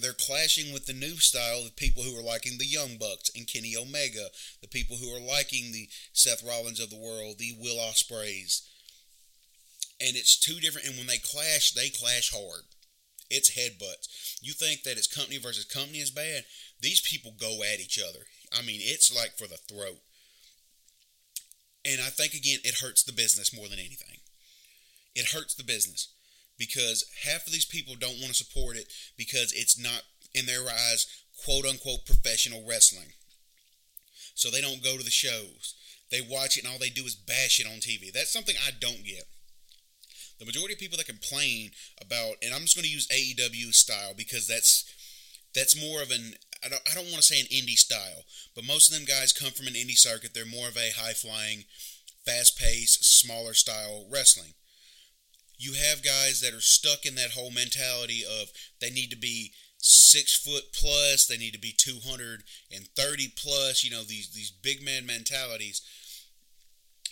they're 0.00 0.12
clashing 0.12 0.72
with 0.72 0.86
the 0.86 0.92
new 0.92 1.16
style 1.16 1.64
of 1.64 1.76
people 1.76 2.02
who 2.02 2.18
are 2.18 2.22
liking 2.22 2.58
the 2.58 2.66
Young 2.66 2.96
Bucks 2.98 3.30
and 3.36 3.46
Kenny 3.46 3.76
Omega, 3.76 4.28
the 4.60 4.68
people 4.68 4.96
who 4.96 5.08
are 5.14 5.20
liking 5.20 5.72
the 5.72 5.88
Seth 6.12 6.42
Rollins 6.42 6.80
of 6.80 6.90
the 6.90 6.98
world, 6.98 7.38
the 7.38 7.54
Will 7.58 7.78
Ospreays. 7.78 8.62
And 10.00 10.16
it's 10.16 10.38
two 10.38 10.58
different, 10.58 10.88
and 10.88 10.98
when 10.98 11.06
they 11.06 11.18
clash, 11.18 11.72
they 11.72 11.90
clash 11.90 12.32
hard. 12.32 12.64
It's 13.30 13.56
headbutts. 13.56 14.38
You 14.42 14.52
think 14.52 14.82
that 14.82 14.98
it's 14.98 15.06
company 15.06 15.38
versus 15.38 15.64
company 15.64 15.98
is 15.98 16.10
bad? 16.10 16.44
These 16.80 17.00
people 17.00 17.32
go 17.38 17.62
at 17.62 17.80
each 17.80 17.98
other. 17.98 18.26
I 18.52 18.62
mean, 18.62 18.80
it's 18.82 19.14
like 19.14 19.38
for 19.38 19.46
the 19.46 19.56
throat. 19.56 20.00
And 21.84 22.00
I 22.00 22.10
think, 22.10 22.34
again, 22.34 22.58
it 22.64 22.80
hurts 22.80 23.02
the 23.02 23.12
business 23.12 23.54
more 23.54 23.68
than 23.68 23.78
anything. 23.78 24.18
it 25.14 25.32
hurts 25.32 25.54
the 25.54 25.64
business 25.64 26.08
because 26.62 27.04
half 27.24 27.44
of 27.44 27.52
these 27.52 27.64
people 27.64 27.96
don't 27.98 28.20
want 28.20 28.28
to 28.28 28.34
support 28.34 28.76
it 28.76 28.86
because 29.18 29.52
it's 29.52 29.76
not 29.76 30.02
in 30.32 30.46
their 30.46 30.62
eyes 30.62 31.08
quote 31.44 31.66
unquote 31.66 32.06
professional 32.06 32.62
wrestling. 32.64 33.10
So 34.36 34.48
they 34.48 34.60
don't 34.60 34.82
go 34.82 34.96
to 34.96 35.02
the 35.02 35.10
shows. 35.10 35.74
They 36.12 36.20
watch 36.20 36.56
it 36.56 36.62
and 36.62 36.72
all 36.72 36.78
they 36.78 36.88
do 36.88 37.02
is 37.02 37.16
bash 37.16 37.58
it 37.58 37.66
on 37.66 37.80
TV. 37.80 38.12
That's 38.12 38.32
something 38.32 38.54
I 38.64 38.70
don't 38.78 39.04
get. 39.04 39.24
The 40.38 40.46
majority 40.46 40.74
of 40.74 40.78
people 40.78 40.98
that 40.98 41.06
complain 41.06 41.72
about, 42.00 42.36
and 42.42 42.54
I'm 42.54 42.62
just 42.62 42.76
going 42.76 42.86
to 42.86 42.94
use 42.94 43.08
AEW 43.08 43.74
style 43.74 44.12
because 44.16 44.46
that's 44.46 44.84
that's 45.52 45.80
more 45.80 46.00
of 46.00 46.12
an 46.12 46.34
I 46.64 46.68
don't, 46.68 46.82
I 46.88 46.94
don't 46.94 47.10
want 47.10 47.16
to 47.16 47.22
say 47.22 47.40
an 47.40 47.46
indie 47.46 47.78
style, 47.78 48.22
but 48.54 48.64
most 48.64 48.88
of 48.88 48.94
them 48.94 49.04
guys 49.04 49.32
come 49.32 49.50
from 49.50 49.66
an 49.66 49.74
indie 49.74 49.98
circuit. 49.98 50.32
They're 50.32 50.46
more 50.46 50.68
of 50.68 50.76
a 50.76 50.94
high 50.94 51.12
flying, 51.12 51.64
fast 52.24 52.56
paced, 52.56 53.04
smaller 53.04 53.52
style 53.52 54.06
wrestling. 54.08 54.54
You 55.62 55.74
have 55.74 56.02
guys 56.02 56.40
that 56.40 56.54
are 56.54 56.60
stuck 56.60 57.06
in 57.06 57.14
that 57.14 57.30
whole 57.30 57.52
mentality 57.52 58.24
of 58.24 58.50
they 58.80 58.90
need 58.90 59.10
to 59.10 59.16
be 59.16 59.52
six 59.78 60.34
foot 60.36 60.72
plus, 60.72 61.26
they 61.26 61.36
need 61.36 61.52
to 61.52 61.60
be 61.60 61.72
230 61.76 63.32
plus, 63.36 63.84
you 63.84 63.90
know, 63.92 64.02
these, 64.02 64.30
these 64.34 64.50
big 64.50 64.84
man 64.84 65.06
mentalities. 65.06 65.80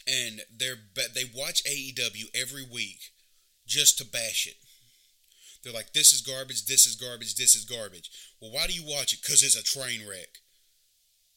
And 0.09 0.41
they're, 0.51 0.81
they 1.15 1.31
watch 1.33 1.63
AEW 1.63 2.35
every 2.35 2.65
week 2.65 3.13
just 3.69 3.99
to 3.99 4.05
bash 4.05 4.49
it. 4.49 4.57
They're 5.63 5.73
like, 5.73 5.93
this 5.93 6.13
is 6.13 6.21
garbage, 6.21 6.67
this 6.67 6.87
is 6.87 6.97
garbage, 6.97 7.37
this 7.37 7.55
is 7.55 7.65
garbage. 7.65 8.11
Well, 8.43 8.51
why 8.51 8.67
do 8.67 8.73
you 8.73 8.83
watch 8.85 9.13
it? 9.13 9.21
Because 9.23 9.45
it's 9.45 9.55
a 9.55 9.63
train 9.63 10.01
wreck. 10.09 10.41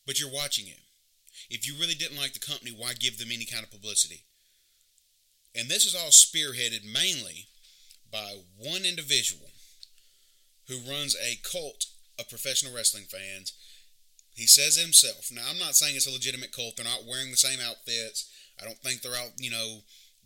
But 0.07 0.19
you're 0.19 0.31
watching 0.31 0.65
it. 0.67 0.79
If 1.51 1.67
you 1.67 1.75
really 1.79 1.93
didn't 1.93 2.17
like 2.17 2.33
the 2.33 2.39
company, 2.39 2.71
why 2.75 2.93
give 2.93 3.19
them 3.19 3.29
any 3.31 3.45
kind 3.45 3.63
of 3.63 3.69
publicity? 3.69 4.23
And 5.55 5.69
this 5.69 5.85
is 5.85 5.95
all 5.95 6.09
spearheaded 6.09 6.83
mainly 6.83 7.47
by 8.11 8.37
one 8.57 8.85
individual 8.85 9.47
who 10.67 10.79
runs 10.89 11.15
a 11.15 11.39
cult 11.43 11.85
of 12.19 12.29
professional 12.29 12.73
wrestling 12.73 13.05
fans. 13.05 13.53
He 14.33 14.47
says 14.47 14.77
himself. 14.77 15.29
Now, 15.31 15.43
I'm 15.49 15.59
not 15.59 15.75
saying 15.75 15.95
it's 15.95 16.07
a 16.07 16.11
legitimate 16.11 16.51
cult. 16.51 16.77
They're 16.77 16.85
not 16.85 17.05
wearing 17.07 17.31
the 17.31 17.37
same 17.37 17.59
outfits. 17.59 18.29
I 18.61 18.65
don't 18.65 18.77
think 18.77 19.01
they're 19.01 19.15
out, 19.15 19.33
you 19.37 19.51
know, 19.51 19.79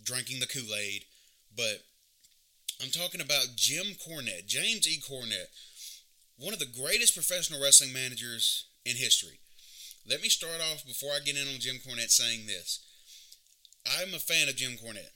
drinking 0.03 0.39
the 0.39 0.48
Kool 0.48 0.75
Aid. 0.75 1.03
But 1.55 1.84
I'm 2.81 2.89
talking 2.89 3.22
about 3.22 3.55
Jim 3.55 3.88
Cornette, 3.96 4.46
James 4.48 4.88
E. 4.88 5.01
Cornette, 5.01 5.50
one 6.38 6.53
of 6.53 6.60
the 6.60 6.65
greatest 6.65 7.15
professional 7.15 7.62
wrestling 7.62 7.91
managers 7.91 8.67
in 8.86 8.96
history. 8.96 9.39
Let 10.07 10.22
me 10.22 10.29
start 10.29 10.62
off 10.72 10.86
before 10.86 11.12
I 11.12 11.19
get 11.19 11.36
in 11.36 11.48
on 11.48 11.60
Jim 11.60 11.77
Cornette 11.77 12.12
saying 12.12 12.46
this. 12.46 12.79
I'm 14.00 14.13
a 14.13 14.20
fan 14.20 14.50
of 14.50 14.56
Jim 14.56 14.74
Cornette. 14.74 15.13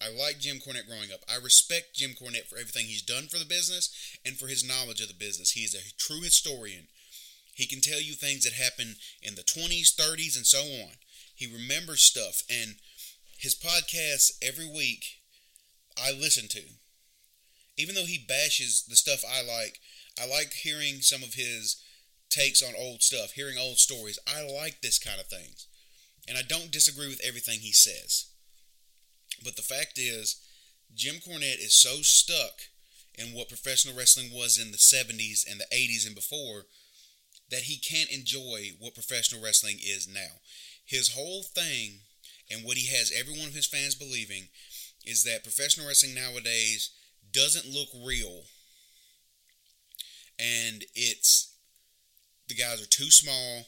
I 0.00 0.10
like 0.10 0.40
Jim 0.40 0.58
Cornette 0.58 0.86
growing 0.86 1.12
up. 1.12 1.20
I 1.28 1.36
respect 1.36 1.94
Jim 1.94 2.12
Cornette 2.12 2.48
for 2.48 2.56
everything 2.56 2.86
he's 2.86 3.02
done 3.02 3.28
for 3.28 3.38
the 3.38 3.44
business 3.44 3.90
and 4.24 4.36
for 4.36 4.46
his 4.46 4.66
knowledge 4.66 5.00
of 5.00 5.08
the 5.08 5.14
business. 5.14 5.52
He 5.52 5.60
is 5.60 5.74
a 5.74 5.94
true 5.98 6.22
historian. 6.22 6.88
He 7.54 7.66
can 7.66 7.80
tell 7.80 8.00
you 8.00 8.14
things 8.14 8.44
that 8.44 8.54
happened 8.54 8.96
in 9.22 9.34
the 9.34 9.42
20s, 9.42 9.94
30s, 9.94 10.36
and 10.36 10.46
so 10.46 10.60
on. 10.60 10.92
He 11.34 11.46
remembers 11.46 12.02
stuff, 12.02 12.42
and 12.50 12.76
his 13.38 13.54
podcasts 13.54 14.32
every 14.42 14.66
week 14.66 15.20
I 16.02 16.12
listen 16.12 16.48
to 16.48 16.62
even 17.80 17.94
though 17.94 18.04
he 18.04 18.18
bashes 18.18 18.84
the 18.88 18.96
stuff 18.96 19.24
I 19.24 19.42
like, 19.42 19.80
I 20.20 20.26
like 20.26 20.52
hearing 20.52 21.00
some 21.00 21.22
of 21.22 21.34
his 21.34 21.82
takes 22.28 22.62
on 22.62 22.74
old 22.78 23.02
stuff, 23.02 23.32
hearing 23.32 23.56
old 23.58 23.78
stories. 23.78 24.18
I 24.26 24.42
like 24.42 24.82
this 24.82 24.98
kind 24.98 25.18
of 25.18 25.26
things. 25.26 25.66
And 26.28 26.38
I 26.38 26.42
don't 26.42 26.70
disagree 26.70 27.08
with 27.08 27.20
everything 27.24 27.60
he 27.60 27.72
says. 27.72 28.26
But 29.42 29.56
the 29.56 29.62
fact 29.62 29.98
is, 29.98 30.36
Jim 30.94 31.16
Cornette 31.16 31.64
is 31.64 31.74
so 31.74 32.02
stuck 32.02 32.62
in 33.14 33.34
what 33.34 33.48
professional 33.48 33.96
wrestling 33.96 34.30
was 34.32 34.58
in 34.58 34.70
the 34.70 34.78
70s 34.78 35.50
and 35.50 35.60
the 35.60 35.66
80s 35.74 36.06
and 36.06 36.14
before 36.14 36.66
that 37.50 37.62
he 37.62 37.78
can't 37.78 38.10
enjoy 38.10 38.70
what 38.78 38.94
professional 38.94 39.42
wrestling 39.42 39.78
is 39.82 40.08
now. 40.12 40.40
His 40.84 41.14
whole 41.14 41.42
thing 41.42 42.00
and 42.50 42.64
what 42.64 42.76
he 42.76 42.86
has 42.96 43.12
every 43.14 43.36
one 43.36 43.48
of 43.48 43.54
his 43.54 43.66
fans 43.66 43.94
believing 43.94 44.48
is 45.04 45.24
that 45.24 45.42
professional 45.42 45.86
wrestling 45.86 46.14
nowadays 46.14 46.90
doesn't 47.32 47.72
look 47.72 47.88
real. 48.04 48.42
And 50.38 50.84
it's 50.94 51.54
the 52.48 52.54
guys 52.54 52.82
are 52.82 52.86
too 52.86 53.10
small 53.10 53.66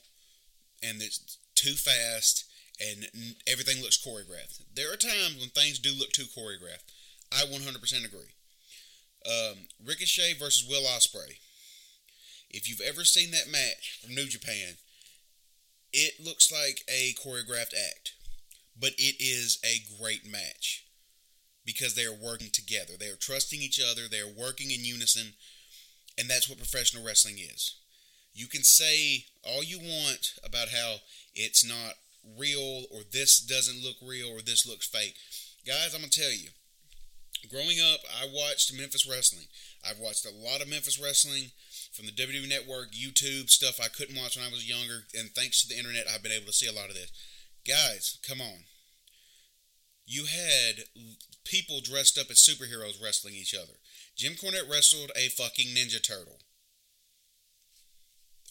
and 0.82 1.00
it's 1.00 1.38
too 1.62 1.74
fast 1.74 2.44
and 2.80 3.06
everything 3.46 3.80
looks 3.80 4.02
choreographed. 4.02 4.60
There 4.74 4.92
are 4.92 4.96
times 4.96 5.36
when 5.38 5.50
things 5.50 5.78
do 5.78 5.92
look 5.96 6.10
too 6.10 6.24
choreographed. 6.24 6.90
I 7.30 7.44
100% 7.44 8.04
agree. 8.04 8.34
Um, 9.24 9.68
Ricochet 9.84 10.34
versus 10.38 10.68
Will 10.68 10.82
Ospreay. 10.82 11.38
If 12.50 12.68
you've 12.68 12.80
ever 12.80 13.04
seen 13.04 13.30
that 13.30 13.50
match 13.50 14.00
from 14.02 14.14
New 14.14 14.26
Japan, 14.26 14.74
it 15.92 16.24
looks 16.24 16.50
like 16.50 16.82
a 16.88 17.14
choreographed 17.14 17.74
act, 17.74 18.14
but 18.78 18.92
it 18.98 19.16
is 19.20 19.58
a 19.64 19.82
great 20.02 20.26
match 20.30 20.84
because 21.64 21.94
they 21.94 22.04
are 22.04 22.12
working 22.12 22.50
together. 22.52 22.94
They 22.98 23.08
are 23.08 23.16
trusting 23.16 23.60
each 23.60 23.80
other, 23.80 24.02
they 24.10 24.20
are 24.20 24.26
working 24.26 24.70
in 24.70 24.84
unison, 24.84 25.34
and 26.18 26.28
that's 26.28 26.48
what 26.48 26.58
professional 26.58 27.04
wrestling 27.04 27.38
is. 27.38 27.76
You 28.34 28.46
can 28.46 28.62
say 28.62 29.26
all 29.42 29.62
you 29.62 29.78
want 29.78 30.34
about 30.44 30.68
how 30.68 30.96
it's 31.34 31.64
not 31.66 31.94
real 32.38 32.84
or 32.90 33.00
this 33.12 33.40
doesn't 33.40 33.82
look 33.82 33.96
real 34.02 34.28
or 34.28 34.40
this 34.40 34.66
looks 34.66 34.86
fake. 34.86 35.16
Guys, 35.66 35.94
I'm 35.94 36.00
going 36.00 36.10
to 36.10 36.20
tell 36.20 36.32
you. 36.32 36.48
Growing 37.50 37.78
up, 37.80 38.00
I 38.08 38.26
watched 38.32 38.72
Memphis 38.72 39.08
wrestling. 39.08 39.46
I've 39.88 39.98
watched 39.98 40.24
a 40.24 40.30
lot 40.30 40.62
of 40.62 40.68
Memphis 40.68 41.00
wrestling 41.02 41.50
from 41.92 42.06
the 42.06 42.12
WWE 42.12 42.48
Network, 42.48 42.92
YouTube 42.92 43.50
stuff 43.50 43.80
I 43.82 43.88
couldn't 43.88 44.16
watch 44.16 44.36
when 44.36 44.46
I 44.46 44.50
was 44.50 44.68
younger, 44.68 45.04
and 45.18 45.30
thanks 45.34 45.60
to 45.62 45.68
the 45.68 45.76
internet, 45.76 46.06
I've 46.08 46.22
been 46.22 46.32
able 46.32 46.46
to 46.46 46.52
see 46.52 46.68
a 46.68 46.72
lot 46.72 46.88
of 46.88 46.94
this. 46.94 47.10
Guys, 47.66 48.18
come 48.26 48.40
on 48.40 48.64
you 50.06 50.24
had 50.26 50.84
people 51.44 51.80
dressed 51.80 52.18
up 52.18 52.30
as 52.30 52.38
superheroes 52.38 53.02
wrestling 53.02 53.34
each 53.34 53.54
other. 53.54 53.74
Jim 54.16 54.34
Cornette 54.34 54.70
wrestled 54.70 55.10
a 55.16 55.28
fucking 55.28 55.68
Ninja 55.68 56.02
Turtle. 56.02 56.38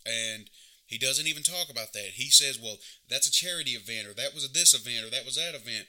And 0.05 0.49
he 0.85 0.97
doesn't 0.97 1.27
even 1.27 1.43
talk 1.43 1.69
about 1.69 1.93
that. 1.93 2.15
He 2.15 2.29
says, 2.29 2.59
well, 2.61 2.77
that's 3.09 3.27
a 3.27 3.31
charity 3.31 3.71
event, 3.71 4.07
or 4.07 4.13
that 4.13 4.33
was 4.33 4.45
a 4.45 4.51
this 4.51 4.73
event, 4.73 5.05
or 5.05 5.09
that 5.09 5.25
was 5.25 5.35
that 5.35 5.55
event. 5.55 5.87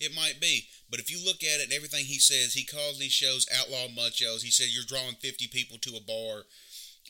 It 0.00 0.14
might 0.14 0.40
be. 0.40 0.68
But 0.90 1.00
if 1.00 1.10
you 1.10 1.24
look 1.24 1.42
at 1.42 1.60
it 1.60 1.64
and 1.64 1.72
everything 1.72 2.06
he 2.06 2.18
says, 2.18 2.54
he 2.54 2.64
calls 2.64 2.98
these 2.98 3.12
shows 3.12 3.46
outlaw 3.52 3.86
mud 3.94 4.14
shows. 4.14 4.42
He 4.42 4.50
says 4.50 4.74
you're 4.74 4.84
drawing 4.88 5.16
50 5.20 5.46
people 5.48 5.76
to 5.78 5.96
a 5.96 6.00
bar 6.00 6.44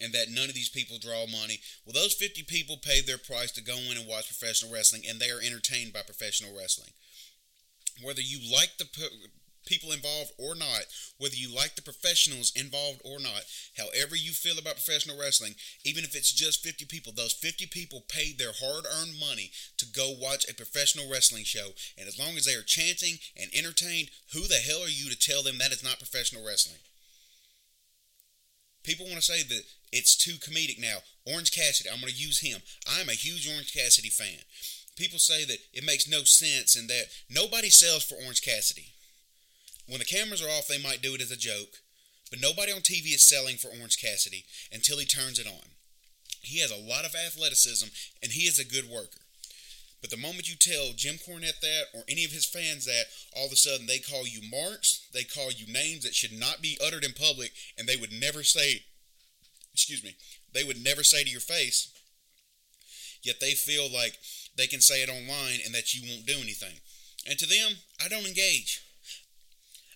and 0.03 0.13
that 0.13 0.31
none 0.31 0.49
of 0.49 0.55
these 0.55 0.69
people 0.69 0.99
draw 0.99 1.27
money. 1.27 1.61
Well, 1.85 1.95
those 1.95 2.15
50 2.15 2.43
people 2.45 2.77
paid 2.83 3.07
their 3.07 3.19
price 3.19 3.53
to 3.53 3.63
go 3.63 3.77
in 3.77 3.97
and 3.97 4.09
watch 4.09 4.27
professional 4.27 4.73
wrestling, 4.73 5.03
and 5.09 5.21
they 5.21 5.31
are 5.31 5.41
entertained 5.41 5.93
by 5.93 6.03
professional 6.03 6.57
wrestling 6.57 6.91
whether 8.03 8.21
you 8.21 8.41
like 8.53 8.77
the 8.79 8.89
people 9.67 9.93
involved 9.93 10.33
or 10.39 10.55
not, 10.55 10.87
whether 11.19 11.35
you 11.35 11.55
like 11.55 11.77
the 11.77 11.83
professionals 11.83 12.53
involved 12.57 13.01
or 13.05 13.21
not, 13.21 13.43
however 13.77 14.17
you 14.17 14.33
feel 14.33 14.59
about 14.59 14.75
professional 14.75 15.19
wrestling, 15.19 15.55
even 15.85 16.05
if 16.05 16.15
it's 16.15 16.33
just 16.33 16.63
50 16.63 16.87
people, 16.87 17.13
those 17.13 17.33
50 17.33 17.67
people 17.67 18.03
paid 18.09 18.39
their 18.39 18.53
hard 18.55 18.85
earned 18.87 19.19
money 19.19 19.51
to 19.79 19.87
go 19.87 20.13
watch 20.21 20.49
a 20.49 20.55
professional 20.55 21.11
wrestling 21.11 21.45
show. 21.45 21.69
And 21.99 22.09
as 22.09 22.19
long 22.19 22.37
as 22.37 22.45
they 22.45 22.55
are 22.55 22.63
chanting 22.63 23.19
and 23.37 23.51
entertained, 23.55 24.11
who 24.33 24.43
the 24.47 24.63
hell 24.63 24.83
are 24.83 24.89
you 24.89 25.11
to 25.11 25.19
tell 25.19 25.43
them 25.43 25.59
that 25.59 25.73
is 25.73 25.85
not 25.85 25.99
professional 25.99 26.47
wrestling? 26.47 26.79
People 28.83 29.07
want 29.07 29.19
to 29.19 29.23
say 29.23 29.43
that 29.43 29.63
it's 29.93 30.17
too 30.17 30.39
comedic 30.41 30.81
now. 30.81 30.99
Orange 31.27 31.53
Cassidy, 31.53 31.91
I'm 31.91 32.01
going 32.01 32.13
to 32.13 32.19
use 32.19 32.41
him. 32.41 32.63
I'm 32.89 33.11
a 33.11 33.13
huge 33.13 33.47
Orange 33.47 33.75
Cassidy 33.75 34.09
fan 34.09 34.41
people 35.01 35.19
say 35.19 35.45
that 35.47 35.59
it 35.73 35.85
makes 35.85 36.07
no 36.07 36.25
sense 36.25 36.77
and 36.77 36.89
that 36.91 37.07
nobody 37.31 37.71
sells 37.71 38.05
for 38.05 38.17
Orange 38.17 38.43
Cassidy. 38.43 38.93
When 39.91 39.99
the 39.99 40.05
cameras 40.05 40.41
are 40.41 40.49
off, 40.49 40.69
they 40.69 40.79
might 40.79 41.03
do 41.03 41.17
it 41.17 41.21
as 41.21 41.33
a 41.33 41.37
joke, 41.37 41.83
but 42.31 42.41
nobody 42.41 42.71
on 42.71 42.79
TV 42.79 43.13
is 43.13 43.27
selling 43.27 43.57
for 43.57 43.69
Orange 43.69 44.01
Cassidy 44.01 44.45
until 44.71 44.99
he 44.99 45.05
turns 45.05 45.41
it 45.41 45.49
on. 45.49 45.75
He 46.43 46.61
has 46.61 46.71
a 46.71 46.77
lot 46.77 47.05
of 47.05 47.17
athleticism 47.17 47.89
and 48.23 48.31
he 48.31 48.43
is 48.43 48.61
a 48.61 48.65
good 48.65 48.89
worker. 48.89 49.19
But 50.01 50.11
the 50.11 50.17
moment 50.17 50.49
you 50.49 50.55
tell 50.55 50.93
Jim 50.95 51.17
Cornette 51.17 51.59
that 51.61 51.87
or 51.93 52.05
any 52.09 52.25
of 52.25 52.31
his 52.31 52.47
fans 52.47 52.85
that, 52.85 53.07
all 53.37 53.47
of 53.47 53.53
a 53.53 53.57
sudden 53.57 53.87
they 53.87 53.99
call 53.99 54.29
you 54.29 54.41
marks, 54.49 55.09
they 55.13 55.25
call 55.25 55.51
you 55.51 55.67
names 55.67 56.05
that 56.05 56.15
should 56.15 56.33
not 56.33 56.63
be 56.63 56.79
uttered 56.87 57.05
in 57.05 57.13
public, 57.13 57.51
and 57.77 57.89
they 57.89 57.97
would 57.97 58.13
never 58.13 58.45
say, 58.45 58.85
excuse 59.75 60.05
me, 60.05 60.15
they 60.55 60.63
would 60.63 60.83
never 60.83 61.03
say 61.03 61.25
to 61.25 61.31
your 61.31 61.41
face, 61.41 61.93
yet 63.25 63.41
they 63.41 63.53
feel 63.53 63.93
like 63.93 64.19
they 64.57 64.69
can 64.69 64.81
say 64.81 65.03
it 65.03 65.11
online 65.11 65.59
and 65.65 65.75
that 65.75 65.93
you 65.93 66.09
won't 66.09 66.27
do 66.27 66.39
anything. 66.41 66.79
And 67.29 67.39
to 67.41 67.47
them, 67.47 67.73
I 68.03 68.09
don't 68.09 68.27
engage. 68.27 68.83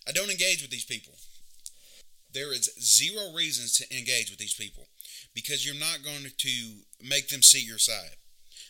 I 0.07 0.11
don't 0.11 0.29
engage 0.29 0.61
with 0.61 0.71
these 0.71 0.85
people. 0.85 1.13
There 2.33 2.53
is 2.53 2.69
zero 2.79 3.33
reasons 3.33 3.77
to 3.77 3.97
engage 3.97 4.29
with 4.29 4.39
these 4.39 4.53
people 4.53 4.87
because 5.33 5.65
you're 5.65 5.75
not 5.75 6.03
going 6.03 6.31
to 6.37 6.49
make 7.01 7.29
them 7.29 7.41
see 7.41 7.65
your 7.65 7.77
side. 7.77 8.17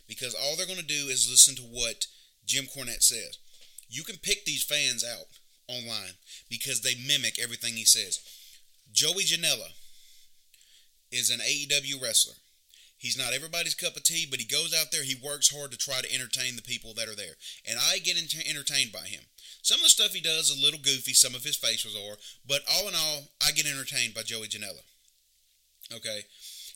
Because 0.08 0.36
all 0.36 0.56
they're 0.56 0.68
going 0.68 0.80
to 0.80 0.86
do 0.86 1.08
is 1.10 1.30
listen 1.30 1.56
to 1.56 1.63
what 1.63 2.06
Jim 2.46 2.65
Cornette 2.65 3.01
says. 3.01 3.39
You 3.89 4.04
can 4.04 4.18
pick 4.18 4.46
these 4.46 4.63
fans 4.63 5.04
out 5.04 5.25
online 5.68 6.13
because 6.50 6.82
they 6.82 6.94
mimic 6.96 7.39
everything 7.42 7.74
he 7.74 7.86
says. 7.86 8.20
Joey 8.94 9.24
Janela 9.24 9.74
is 11.12 11.30
an 11.30 11.39
AEW 11.39 12.01
wrestler. 12.01 12.36
He's 12.98 13.18
not 13.18 13.34
everybody's 13.34 13.75
cup 13.75 13.96
of 13.98 14.04
tea, 14.04 14.25
but 14.30 14.39
he 14.39 14.46
goes 14.46 14.74
out 14.74 14.92
there, 14.92 15.04
he 15.04 15.15
works 15.15 15.56
hard 15.56 15.72
to 15.72 15.77
try 15.77 16.01
to 16.01 16.13
entertain 16.13 16.56
the 16.56 16.62
people 16.62 16.94
that 16.96 17.08
are 17.08 17.15
there. 17.15 17.34
And 17.68 17.77
I 17.80 18.00
get 18.00 18.18
entertained 18.18 18.92
by 18.92 19.06
him. 19.06 19.22
Some 19.65 19.77
of 19.77 19.86
the 19.86 19.89
stuff 19.89 20.13
he 20.13 20.22
does 20.22 20.51
is 20.51 20.62
a 20.62 20.63
little 20.63 20.79
goofy, 20.79 21.13
some 21.13 21.34
of 21.34 21.43
his 21.43 21.57
facials 21.57 21.98
are, 21.98 22.17
but 22.48 22.62
all 22.72 22.88
in 22.88 22.93
all, 22.93 23.24
I 23.43 23.50
get 23.50 23.65
entertained 23.65 24.13
by 24.13 24.22
Joey 24.22 24.48
Janela. 24.48 24.86
Okay? 25.91 26.22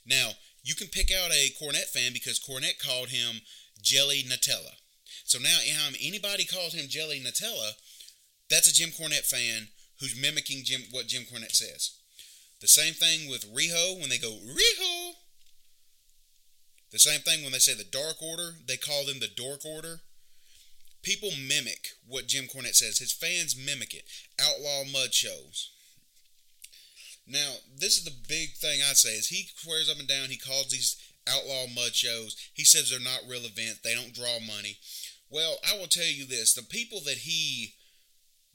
Now, 0.07 0.31
you 0.63 0.73
can 0.73 0.87
pick 0.87 1.11
out 1.11 1.29
a 1.29 1.53
Cornette 1.61 1.93
fan 1.93 2.13
because 2.13 2.39
Cornette 2.39 2.79
called 2.83 3.09
him 3.09 3.41
Jelly 3.79 4.23
Nutella. 4.23 4.73
So 5.23 5.37
now, 5.37 5.59
anybody 6.01 6.45
calls 6.45 6.73
him 6.73 6.89
Jelly 6.89 7.21
Nutella, 7.21 7.73
that's 8.49 8.67
a 8.67 8.73
Jim 8.73 8.89
Cornette 8.89 9.29
fan 9.29 9.67
who's 9.99 10.19
mimicking 10.19 10.63
Jim 10.63 10.81
what 10.89 11.05
Jim 11.05 11.25
Cornette 11.31 11.55
says. 11.55 11.91
The 12.59 12.67
same 12.67 12.95
thing 12.95 13.29
with 13.29 13.53
Riho 13.53 13.99
when 13.99 14.09
they 14.09 14.17
go 14.17 14.31
Riho. 14.31 15.11
The 16.91 16.97
same 16.97 17.19
thing 17.19 17.43
when 17.43 17.51
they 17.51 17.59
say 17.59 17.75
the 17.75 17.83
Dark 17.83 18.19
Order, 18.19 18.55
they 18.67 18.77
call 18.77 19.05
them 19.05 19.19
the 19.19 19.27
Dork 19.27 19.63
Order. 19.63 19.99
People 21.01 21.29
mimic 21.31 21.89
what 22.07 22.27
Jim 22.27 22.45
Cornette 22.45 22.75
says. 22.75 22.99
His 22.99 23.13
fans 23.13 23.55
mimic 23.55 23.93
it. 23.93 24.03
Outlaw 24.39 24.83
mud 24.91 25.13
shows. 25.13 25.71
Now, 27.25 27.53
this 27.77 27.97
is 27.97 28.03
the 28.03 28.15
big 28.27 28.55
thing 28.55 28.79
I 28.81 28.93
say 28.93 29.11
is 29.11 29.27
he 29.27 29.47
swears 29.55 29.89
up 29.89 29.99
and 29.99 30.07
down. 30.07 30.29
He 30.29 30.37
calls 30.37 30.69
these 30.69 30.97
outlaw 31.27 31.67
mud 31.73 31.95
shows. 31.95 32.35
He 32.53 32.63
says 32.63 32.89
they're 32.89 32.99
not 32.99 33.29
real 33.29 33.45
events. 33.45 33.79
They 33.83 33.93
don't 33.93 34.13
draw 34.13 34.39
money. 34.39 34.77
Well, 35.29 35.57
I 35.69 35.77
will 35.77 35.87
tell 35.87 36.07
you 36.07 36.25
this: 36.25 36.53
the 36.53 36.63
people 36.63 37.01
that 37.05 37.19
he 37.19 37.75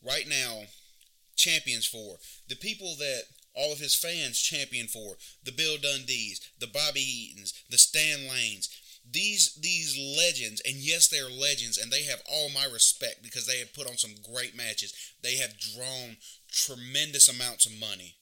right 0.03 0.29
now 0.29 0.65
champions 1.37 1.87
for, 1.87 2.19
the 2.49 2.57
people 2.57 2.97
that 2.99 3.23
all 3.55 3.73
of 3.73 3.79
his 3.79 3.95
fans 3.95 4.41
champion 4.41 4.89
for, 4.89 5.17
the 5.45 5.53
Bill 5.53 5.77
Dundees, 5.77 6.41
the 6.59 6.67
Bobby 6.67 7.01
Eatons, 7.01 7.53
the 7.71 7.79
Stan 7.79 8.29
Lanes, 8.29 8.69
these 9.11 9.55
these 9.55 9.97
legends, 9.97 10.63
and 10.65 10.77
yes, 10.77 11.09
they 11.09 11.19
are 11.19 11.31
legends, 11.31 11.79
and 11.79 11.93
they 11.93 12.05
have 12.05 12.23
all 12.31 12.49
my 12.51 12.65
respect 12.65 13.23
because 13.23 13.47
they 13.47 13.59
have 13.59 13.75
put 13.75 13.87
on 13.87 13.97
some 13.97 14.15
great 14.33 14.57
matches. 14.57 14.95
They 15.23 15.37
have 15.37 15.59
drawn 15.59 16.17
tremendous 16.51 17.29
amounts 17.29 17.67
of 17.67 17.79
money 17.79 18.17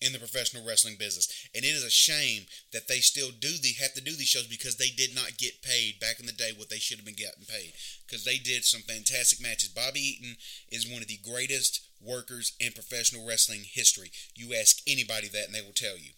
in 0.00 0.12
the 0.12 0.18
professional 0.18 0.66
wrestling 0.66 0.96
business. 0.98 1.28
And 1.54 1.64
it 1.64 1.68
is 1.68 1.84
a 1.84 1.90
shame 1.90 2.44
that 2.72 2.88
they 2.88 2.98
still 2.98 3.30
do 3.30 3.48
the 3.56 3.72
have 3.80 3.94
to 3.94 4.02
do 4.02 4.12
these 4.12 4.28
shows 4.28 4.46
because 4.46 4.76
they 4.76 4.90
did 4.90 5.14
not 5.14 5.38
get 5.38 5.62
paid 5.62 5.98
back 6.00 6.20
in 6.20 6.26
the 6.26 6.32
day 6.32 6.50
what 6.56 6.68
they 6.68 6.78
should 6.78 6.98
have 6.98 7.06
been 7.06 7.14
getting 7.14 7.44
paid. 7.48 7.72
Because 8.06 8.24
they 8.24 8.36
did 8.36 8.64
some 8.64 8.82
fantastic 8.82 9.40
matches. 9.40 9.70
Bobby 9.70 10.00
Eaton 10.00 10.36
is 10.68 10.90
one 10.90 11.00
of 11.00 11.08
the 11.08 11.20
greatest 11.24 11.86
workers 12.02 12.52
in 12.60 12.72
professional 12.72 13.26
wrestling 13.26 13.62
history. 13.64 14.10
You 14.34 14.54
ask 14.54 14.80
anybody 14.86 15.28
that 15.28 15.46
and 15.46 15.54
they 15.54 15.62
will 15.62 15.72
tell 15.72 15.96
you. 15.96 16.10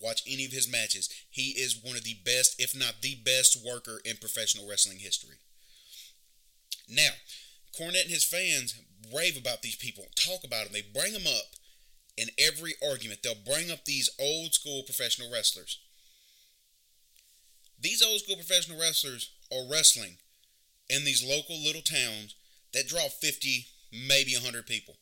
Watch 0.00 0.22
any 0.26 0.44
of 0.44 0.52
his 0.52 0.70
matches. 0.70 1.08
He 1.30 1.50
is 1.50 1.80
one 1.82 1.96
of 1.96 2.04
the 2.04 2.16
best, 2.24 2.60
if 2.60 2.76
not 2.76 3.02
the 3.02 3.16
best 3.16 3.58
worker 3.64 4.00
in 4.04 4.16
professional 4.16 4.68
wrestling 4.68 4.98
history. 4.98 5.36
Now, 6.88 7.10
Cornette 7.78 8.02
and 8.02 8.10
his 8.10 8.24
fans 8.24 8.74
rave 9.14 9.36
about 9.36 9.62
these 9.62 9.76
people, 9.76 10.04
talk 10.14 10.44
about 10.44 10.64
them, 10.64 10.72
they 10.72 10.82
bring 10.82 11.12
them 11.12 11.26
up 11.26 11.56
in 12.16 12.28
every 12.38 12.74
argument. 12.86 13.20
They'll 13.22 13.34
bring 13.34 13.70
up 13.70 13.84
these 13.84 14.10
old 14.20 14.54
school 14.54 14.82
professional 14.82 15.30
wrestlers. 15.32 15.78
These 17.80 18.02
old 18.02 18.20
school 18.20 18.36
professional 18.36 18.78
wrestlers 18.78 19.30
are 19.52 19.68
wrestling 19.70 20.18
in 20.88 21.04
these 21.04 21.24
local 21.24 21.58
little 21.58 21.82
towns 21.82 22.34
that 22.72 22.86
draw 22.86 23.08
50, 23.08 23.66
maybe 23.92 24.34
100 24.34 24.66
people. 24.66 24.96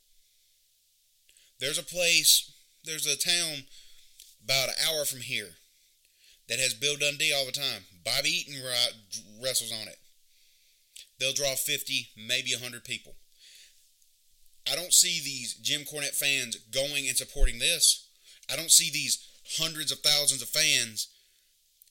There's 1.58 1.78
a 1.78 1.82
place, 1.82 2.52
there's 2.84 3.06
a 3.06 3.18
town 3.18 3.64
about 4.44 4.68
an 4.68 4.74
hour 4.88 5.04
from 5.04 5.20
here 5.20 5.50
that 6.48 6.58
has 6.58 6.74
Bill 6.74 6.96
Dundee 6.96 7.32
all 7.32 7.46
the 7.46 7.52
time. 7.52 7.84
Bobby 8.04 8.30
Eaton 8.30 8.60
wrestles 9.42 9.72
on 9.72 9.88
it. 9.88 9.98
They'll 11.18 11.32
draw 11.32 11.54
50, 11.54 12.08
maybe 12.16 12.52
100 12.54 12.82
people. 12.84 13.14
I 14.70 14.74
don't 14.74 14.92
see 14.92 15.20
these 15.22 15.54
Jim 15.54 15.82
Cornette 15.82 16.16
fans 16.16 16.56
going 16.56 17.08
and 17.08 17.16
supporting 17.16 17.58
this. 17.58 18.08
I 18.50 18.56
don't 18.56 18.70
see 18.70 18.90
these 18.90 19.26
hundreds 19.58 19.92
of 19.92 20.00
thousands 20.00 20.42
of 20.42 20.48
fans 20.48 21.08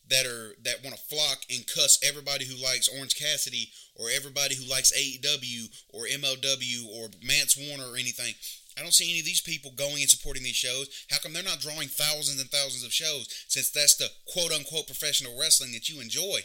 that 0.09 0.25
are 0.25 0.55
that 0.63 0.83
want 0.83 0.95
to 0.95 1.03
flock 1.03 1.39
and 1.49 1.67
cuss 1.67 1.99
everybody 2.03 2.45
who 2.45 2.55
likes 2.61 2.87
Orange 2.87 3.15
Cassidy 3.15 3.71
or 3.95 4.09
everybody 4.09 4.55
who 4.55 4.69
likes 4.69 4.91
AEW 4.91 5.67
or 5.93 6.05
MLW 6.05 6.87
or 6.95 7.09
Mance 7.23 7.55
Warner 7.57 7.93
or 7.93 7.97
anything. 7.97 8.33
I 8.79 8.81
don't 8.81 8.93
see 8.93 9.09
any 9.09 9.19
of 9.19 9.25
these 9.25 9.41
people 9.41 9.71
going 9.75 10.01
and 10.01 10.09
supporting 10.09 10.43
these 10.43 10.55
shows. 10.55 10.87
How 11.11 11.17
come 11.17 11.33
they're 11.33 11.43
not 11.43 11.59
drawing 11.59 11.89
thousands 11.89 12.39
and 12.39 12.49
thousands 12.49 12.85
of 12.85 12.93
shows 12.93 13.27
since 13.49 13.69
that's 13.69 13.97
the 13.97 14.09
quote 14.31 14.53
unquote 14.53 14.87
professional 14.87 15.37
wrestling 15.37 15.73
that 15.73 15.89
you 15.89 15.99
enjoy? 15.99 16.39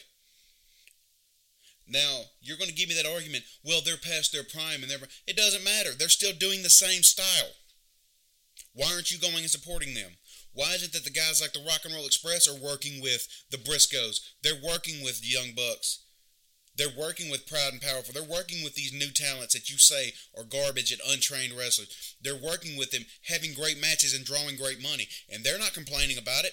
Now, 1.86 2.22
you're 2.40 2.56
going 2.56 2.70
to 2.70 2.74
give 2.74 2.88
me 2.88 2.94
that 2.96 3.06
argument, 3.06 3.44
well, 3.62 3.80
they're 3.84 3.96
past 3.96 4.32
their 4.32 4.42
prime 4.42 4.82
and 4.82 4.90
they're. 4.90 4.98
It 5.26 5.36
doesn't 5.36 5.64
matter. 5.64 5.90
They're 5.92 6.08
still 6.08 6.32
doing 6.32 6.62
the 6.62 6.70
same 6.70 7.02
style. 7.02 7.52
Why 8.72 8.90
aren't 8.92 9.12
you 9.12 9.18
going 9.18 9.44
and 9.44 9.50
supporting 9.50 9.94
them? 9.94 10.12
Why 10.54 10.72
is 10.74 10.82
it 10.82 10.92
that 10.92 11.04
the 11.04 11.10
guys 11.10 11.40
like 11.40 11.52
the 11.52 11.64
Rock 11.66 11.84
and 11.84 11.94
Roll 11.94 12.06
Express 12.06 12.48
are 12.48 12.58
working 12.58 13.02
with 13.02 13.28
the 13.50 13.58
Briscoes? 13.58 14.20
They're 14.42 14.54
working 14.54 15.04
with 15.04 15.20
the 15.20 15.28
Young 15.28 15.52
Bucks. 15.54 16.03
They're 16.76 16.88
working 16.98 17.30
with 17.30 17.46
Proud 17.46 17.72
and 17.72 17.80
Powerful. 17.80 18.12
They're 18.12 18.22
working 18.22 18.64
with 18.64 18.74
these 18.74 18.92
new 18.92 19.10
talents 19.10 19.54
that 19.54 19.70
you 19.70 19.78
say 19.78 20.12
are 20.36 20.44
garbage 20.44 20.90
and 20.90 21.00
untrained 21.08 21.52
wrestlers. 21.52 22.16
They're 22.20 22.34
working 22.34 22.76
with 22.76 22.90
them, 22.90 23.06
having 23.28 23.54
great 23.54 23.80
matches 23.80 24.14
and 24.14 24.24
drawing 24.24 24.56
great 24.56 24.82
money. 24.82 25.08
And 25.32 25.44
they're 25.44 25.58
not 25.58 25.72
complaining 25.72 26.18
about 26.18 26.44
it. 26.44 26.52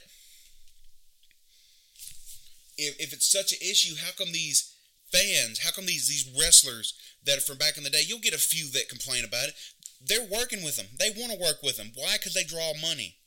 If, 2.78 3.00
if 3.00 3.14
it's 3.14 3.32
such 3.32 3.52
an 3.52 3.60
issue, 3.62 3.96
how 4.00 4.12
come 4.18 4.32
these 4.32 4.76
fans, 5.12 5.60
how 5.60 5.72
come 5.72 5.86
these 5.86 6.08
these 6.08 6.30
wrestlers 6.40 6.94
that 7.26 7.38
are 7.38 7.42
from 7.42 7.58
back 7.58 7.78
in 7.78 7.84
the 7.84 7.90
day, 7.90 8.02
you'll 8.06 8.20
get 8.20 8.34
a 8.34 8.40
few 8.40 8.70
that 8.72 8.90
complain 8.90 9.26
about 9.26 9.50
it. 9.50 9.56
They're 10.04 10.28
working 10.32 10.64
with 10.64 10.78
them. 10.78 10.88
They 11.00 11.12
want 11.12 11.32
to 11.32 11.40
work 11.40 11.62
with 11.64 11.78
them. 11.78 11.92
Why? 11.96 12.18
Because 12.18 12.34
they 12.34 12.44
draw 12.44 12.74
money. 12.82 13.18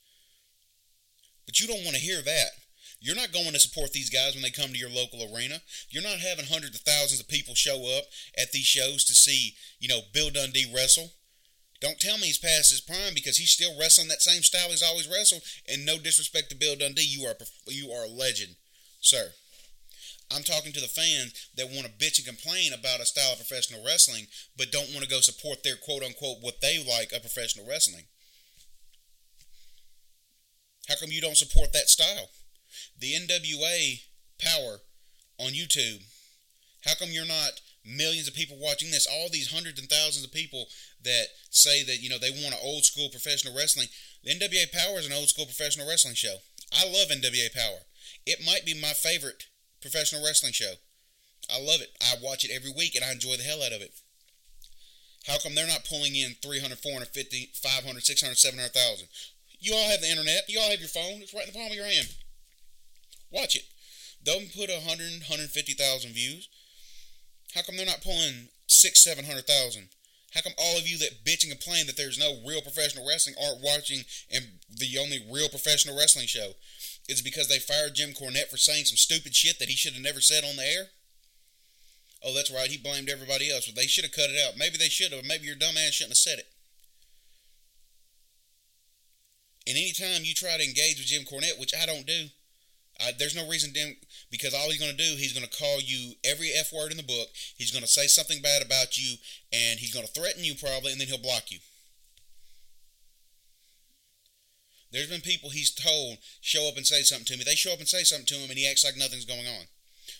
But 1.45 1.59
you 1.59 1.67
don't 1.67 1.83
want 1.83 1.95
to 1.95 2.01
hear 2.01 2.21
that. 2.21 2.49
You're 2.99 3.15
not 3.15 3.31
going 3.31 3.51
to 3.53 3.59
support 3.59 3.93
these 3.93 4.09
guys 4.09 4.33
when 4.33 4.41
they 4.41 4.49
come 4.49 4.71
to 4.71 4.77
your 4.77 4.89
local 4.89 5.21
arena. 5.33 5.61
You're 5.89 6.03
not 6.03 6.19
having 6.19 6.45
hundreds 6.45 6.75
of 6.75 6.81
thousands 6.81 7.19
of 7.19 7.27
people 7.27 7.53
show 7.53 7.97
up 7.97 8.05
at 8.37 8.51
these 8.51 8.65
shows 8.65 9.03
to 9.05 9.13
see, 9.13 9.53
you 9.79 9.87
know, 9.87 10.01
Bill 10.13 10.29
Dundee 10.31 10.71
wrestle. 10.73 11.11
Don't 11.81 11.99
tell 11.99 12.17
me 12.17 12.27
he's 12.27 12.37
past 12.37 12.71
his 12.71 12.81
prime 12.81 13.13
because 13.13 13.37
he's 13.37 13.51
still 13.51 13.77
wrestling 13.79 14.07
that 14.07 14.21
same 14.21 14.41
style 14.41 14.69
he's 14.69 14.81
always 14.81 15.07
wrestled. 15.07 15.43
And 15.71 15.85
no 15.85 15.99
disrespect 15.99 16.49
to 16.49 16.55
Bill 16.55 16.75
Dundee, 16.75 17.05
you 17.05 17.25
are 17.27 17.35
you 17.67 17.91
are 17.91 18.05
a 18.05 18.09
legend, 18.09 18.55
sir. 19.01 19.31
I'm 20.33 20.43
talking 20.43 20.71
to 20.73 20.81
the 20.81 20.87
fans 20.87 21.49
that 21.55 21.67
want 21.69 21.85
to 21.85 21.91
bitch 21.91 22.17
and 22.17 22.25
complain 22.25 22.73
about 22.73 22.99
a 22.99 23.05
style 23.05 23.33
of 23.33 23.37
professional 23.37 23.85
wrestling, 23.85 24.25
but 24.57 24.71
don't 24.71 24.89
want 24.89 25.03
to 25.03 25.09
go 25.09 25.19
support 25.19 25.61
their 25.63 25.75
quote 25.75 26.01
unquote 26.01 26.37
what 26.41 26.61
they 26.61 26.83
like 26.83 27.11
of 27.11 27.21
professional 27.21 27.67
wrestling. 27.67 28.05
How 30.87 30.95
come 30.99 31.11
you 31.11 31.21
don't 31.21 31.37
support 31.37 31.73
that 31.73 31.89
style? 31.89 32.29
The 32.99 33.13
NWA 33.13 34.01
power 34.39 34.79
on 35.39 35.51
YouTube. 35.51 36.03
How 36.85 36.93
come 36.95 37.09
you're 37.11 37.25
not 37.25 37.61
millions 37.83 38.27
of 38.27 38.33
people 38.33 38.57
watching 38.59 38.91
this? 38.91 39.07
All 39.07 39.29
these 39.29 39.51
hundreds 39.51 39.79
and 39.79 39.89
thousands 39.89 40.25
of 40.25 40.31
people 40.31 40.65
that 41.03 41.27
say 41.49 41.83
that, 41.83 42.01
you 42.01 42.09
know, 42.09 42.19
they 42.19 42.31
want 42.31 42.53
an 42.53 42.63
old 42.63 42.85
school 42.85 43.09
professional 43.09 43.55
wrestling. 43.55 43.87
The 44.23 44.31
NWA 44.31 44.71
Power 44.71 44.99
is 44.99 45.05
an 45.05 45.13
old 45.13 45.29
school 45.29 45.45
professional 45.45 45.87
wrestling 45.87 46.15
show. 46.15 46.37
I 46.71 46.85
love 46.85 47.09
NWA 47.09 47.53
Power. 47.53 47.79
It 48.25 48.45
might 48.45 48.65
be 48.65 48.73
my 48.73 48.93
favorite 48.93 49.45
professional 49.81 50.23
wrestling 50.23 50.53
show. 50.53 50.73
I 51.49 51.61
love 51.61 51.81
it. 51.81 51.91
I 52.01 52.15
watch 52.21 52.43
it 52.43 52.51
every 52.51 52.71
week 52.71 52.95
and 52.95 53.05
I 53.05 53.11
enjoy 53.11 53.37
the 53.37 53.43
hell 53.43 53.61
out 53.61 53.73
of 53.73 53.81
it. 53.81 53.93
How 55.27 55.37
come 55.37 55.55
they're 55.55 55.67
not 55.67 55.85
pulling 55.85 56.15
in 56.15 56.35
300, 56.41 56.77
450, 56.77 57.51
500, 57.55 58.03
600, 58.03 58.37
700,000? 58.37 59.07
You 59.59 59.73
all 59.73 59.89
have 59.89 60.01
the 60.01 60.09
internet. 60.09 60.45
You 60.47 60.59
all 60.59 60.69
have 60.69 60.79
your 60.79 60.89
phone. 60.89 61.21
It's 61.21 61.33
right 61.33 61.47
in 61.47 61.53
the 61.53 61.57
palm 61.57 61.71
of 61.71 61.77
your 61.77 61.85
hand. 61.85 62.13
Watch 63.31 63.55
it. 63.55 63.63
They'll 64.23 64.41
put 64.55 64.69
100, 64.69 64.81
150,000 64.81 66.11
views. 66.11 66.49
How 67.53 67.61
come 67.61 67.77
they're 67.77 67.85
not 67.85 68.01
pulling 68.01 68.49
six, 68.67 69.03
700,000? 69.03 69.89
How 70.33 70.41
come 70.41 70.53
all 70.57 70.77
of 70.77 70.87
you 70.87 70.97
that 70.97 71.23
bitch 71.23 71.43
and 71.43 71.51
complain 71.51 71.85
that 71.87 71.95
there's 71.95 72.19
no 72.19 72.35
real 72.45 72.61
professional 72.61 73.07
wrestling 73.07 73.35
aren't 73.41 73.63
watching 73.63 74.03
and 74.29 74.59
the 74.69 74.97
only 74.97 75.23
real 75.31 75.47
professional 75.47 75.97
wrestling 75.97 76.27
show? 76.27 76.51
Is 77.07 77.21
because 77.21 77.47
they 77.47 77.59
fired 77.59 77.95
Jim 77.95 78.11
Cornette 78.11 78.49
for 78.49 78.57
saying 78.57 78.85
some 78.85 78.97
stupid 78.97 79.35
shit 79.35 79.59
that 79.59 79.69
he 79.69 79.75
should 79.75 79.93
have 79.93 80.01
never 80.01 80.19
said 80.19 80.43
on 80.43 80.57
the 80.57 80.63
air? 80.63 80.87
Oh, 82.25 82.33
that's 82.33 82.51
right. 82.51 82.69
He 82.69 82.77
blamed 82.77 83.09
everybody 83.09 83.51
else. 83.51 83.67
but 83.67 83.75
they 83.75 83.87
should 83.87 84.03
have 84.03 84.11
cut 84.11 84.31
it 84.31 84.41
out. 84.45 84.57
Maybe 84.57 84.77
they 84.77 84.89
should 84.89 85.13
have. 85.13 85.23
Maybe 85.23 85.45
your 85.45 85.55
dumb 85.55 85.77
ass 85.77 85.93
shouldn't 85.93 86.11
have 86.11 86.17
said 86.17 86.39
it. 86.39 86.47
And 89.67 89.77
anytime 89.77 90.25
you 90.25 90.33
try 90.33 90.57
to 90.57 90.63
engage 90.63 90.97
with 90.97 91.07
Jim 91.07 91.23
Cornette, 91.23 91.59
which 91.59 91.73
I 91.73 91.85
don't 91.85 92.05
do, 92.05 92.27
I, 92.99 93.11
there's 93.17 93.35
no 93.35 93.47
reason 93.47 93.73
to, 93.73 93.93
because 94.31 94.53
all 94.53 94.69
he's 94.69 94.79
going 94.79 94.95
to 94.95 94.97
do, 94.97 95.15
he's 95.17 95.33
going 95.33 95.45
to 95.45 95.57
call 95.57 95.79
you 95.81 96.13
every 96.23 96.51
F 96.55 96.71
word 96.71 96.91
in 96.91 96.97
the 96.97 97.03
book. 97.03 97.27
He's 97.57 97.71
going 97.71 97.83
to 97.83 97.91
say 97.91 98.07
something 98.07 98.41
bad 98.41 98.65
about 98.65 98.97
you, 98.97 99.15
and 99.51 99.79
he's 99.79 99.93
going 99.93 100.05
to 100.05 100.11
threaten 100.13 100.43
you 100.43 100.55
probably, 100.55 100.91
and 100.91 101.01
then 101.01 101.07
he'll 101.07 101.17
block 101.17 101.51
you. 101.51 101.59
There's 104.91 105.09
been 105.09 105.21
people 105.21 105.49
he's 105.49 105.75
told 105.75 106.19
show 106.39 106.69
up 106.69 106.77
and 106.77 106.87
say 106.87 107.01
something 107.01 107.25
to 107.25 107.37
me. 107.37 107.43
They 107.45 107.55
show 107.55 107.73
up 107.73 107.79
and 107.79 107.87
say 107.87 108.03
something 108.03 108.27
to 108.27 108.35
him, 108.35 108.49
and 108.49 108.57
he 108.57 108.69
acts 108.69 108.85
like 108.85 108.95
nothing's 108.95 109.25
going 109.25 109.45
on. 109.45 109.67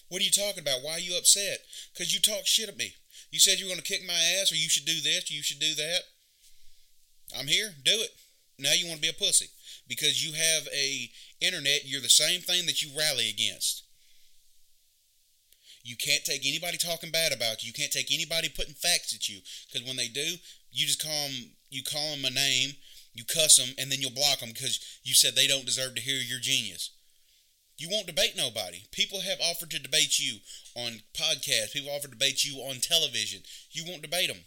What 0.09 0.21
are 0.21 0.25
you 0.25 0.31
talking 0.31 0.61
about? 0.61 0.83
Why 0.83 0.93
are 0.93 0.99
you 0.99 1.17
upset? 1.17 1.59
Because 1.93 2.13
you 2.13 2.19
talk 2.19 2.45
shit 2.45 2.67
at 2.67 2.77
me. 2.77 2.93
You 3.31 3.39
said 3.39 3.57
you 3.57 3.65
were 3.65 3.71
going 3.71 3.81
to 3.81 3.87
kick 3.87 4.05
my 4.05 4.19
ass, 4.41 4.51
or 4.51 4.55
you 4.55 4.67
should 4.67 4.85
do 4.85 4.99
this, 4.99 5.31
or 5.31 5.33
you 5.33 5.43
should 5.43 5.59
do 5.59 5.75
that. 5.75 5.99
I'm 7.37 7.47
here. 7.47 7.71
Do 7.85 7.91
it. 7.93 8.11
Now 8.59 8.73
you 8.73 8.87
want 8.87 8.97
to 8.97 9.01
be 9.01 9.09
a 9.09 9.13
pussy 9.13 9.47
because 9.87 10.25
you 10.25 10.33
have 10.33 10.67
a 10.73 11.09
internet. 11.41 11.85
You're 11.85 12.01
the 12.01 12.09
same 12.09 12.41
thing 12.41 12.65
that 12.65 12.81
you 12.81 12.89
rally 12.97 13.29
against. 13.29 13.83
You 15.83 15.95
can't 15.95 16.25
take 16.25 16.45
anybody 16.45 16.77
talking 16.77 17.11
bad 17.11 17.31
about 17.31 17.63
you. 17.63 17.67
You 17.67 17.73
can't 17.73 17.91
take 17.91 18.11
anybody 18.11 18.49
putting 18.49 18.73
facts 18.73 19.13
at 19.13 19.29
you 19.29 19.39
because 19.71 19.87
when 19.87 19.97
they 19.97 20.07
do, 20.07 20.35
you 20.71 20.87
just 20.87 21.01
call 21.01 21.27
them. 21.27 21.51
You 21.69 21.83
call 21.83 22.15
them 22.15 22.25
a 22.25 22.31
name. 22.31 22.71
You 23.13 23.23
cuss 23.23 23.55
them, 23.57 23.73
and 23.77 23.89
then 23.89 24.01
you'll 24.01 24.11
block 24.11 24.39
them 24.39 24.49
because 24.49 24.99
you 25.03 25.13
said 25.13 25.35
they 25.35 25.47
don't 25.47 25.65
deserve 25.65 25.95
to 25.95 26.01
hear 26.01 26.17
your 26.17 26.39
genius. 26.39 26.91
You 27.77 27.87
won't 27.89 28.07
debate 28.07 28.35
nobody. 28.35 28.83
People 28.91 29.21
have 29.21 29.39
offered 29.41 29.69
to 29.71 29.79
debate 29.79 30.19
you 30.19 30.39
on 30.75 31.01
podcasts. 31.13 31.73
People 31.73 31.91
offered 31.91 32.11
to 32.11 32.17
debate 32.17 32.43
you 32.43 32.59
on 32.59 32.81
television. 32.81 33.41
You 33.71 33.83
won't 33.87 34.01
debate 34.01 34.27
them 34.27 34.43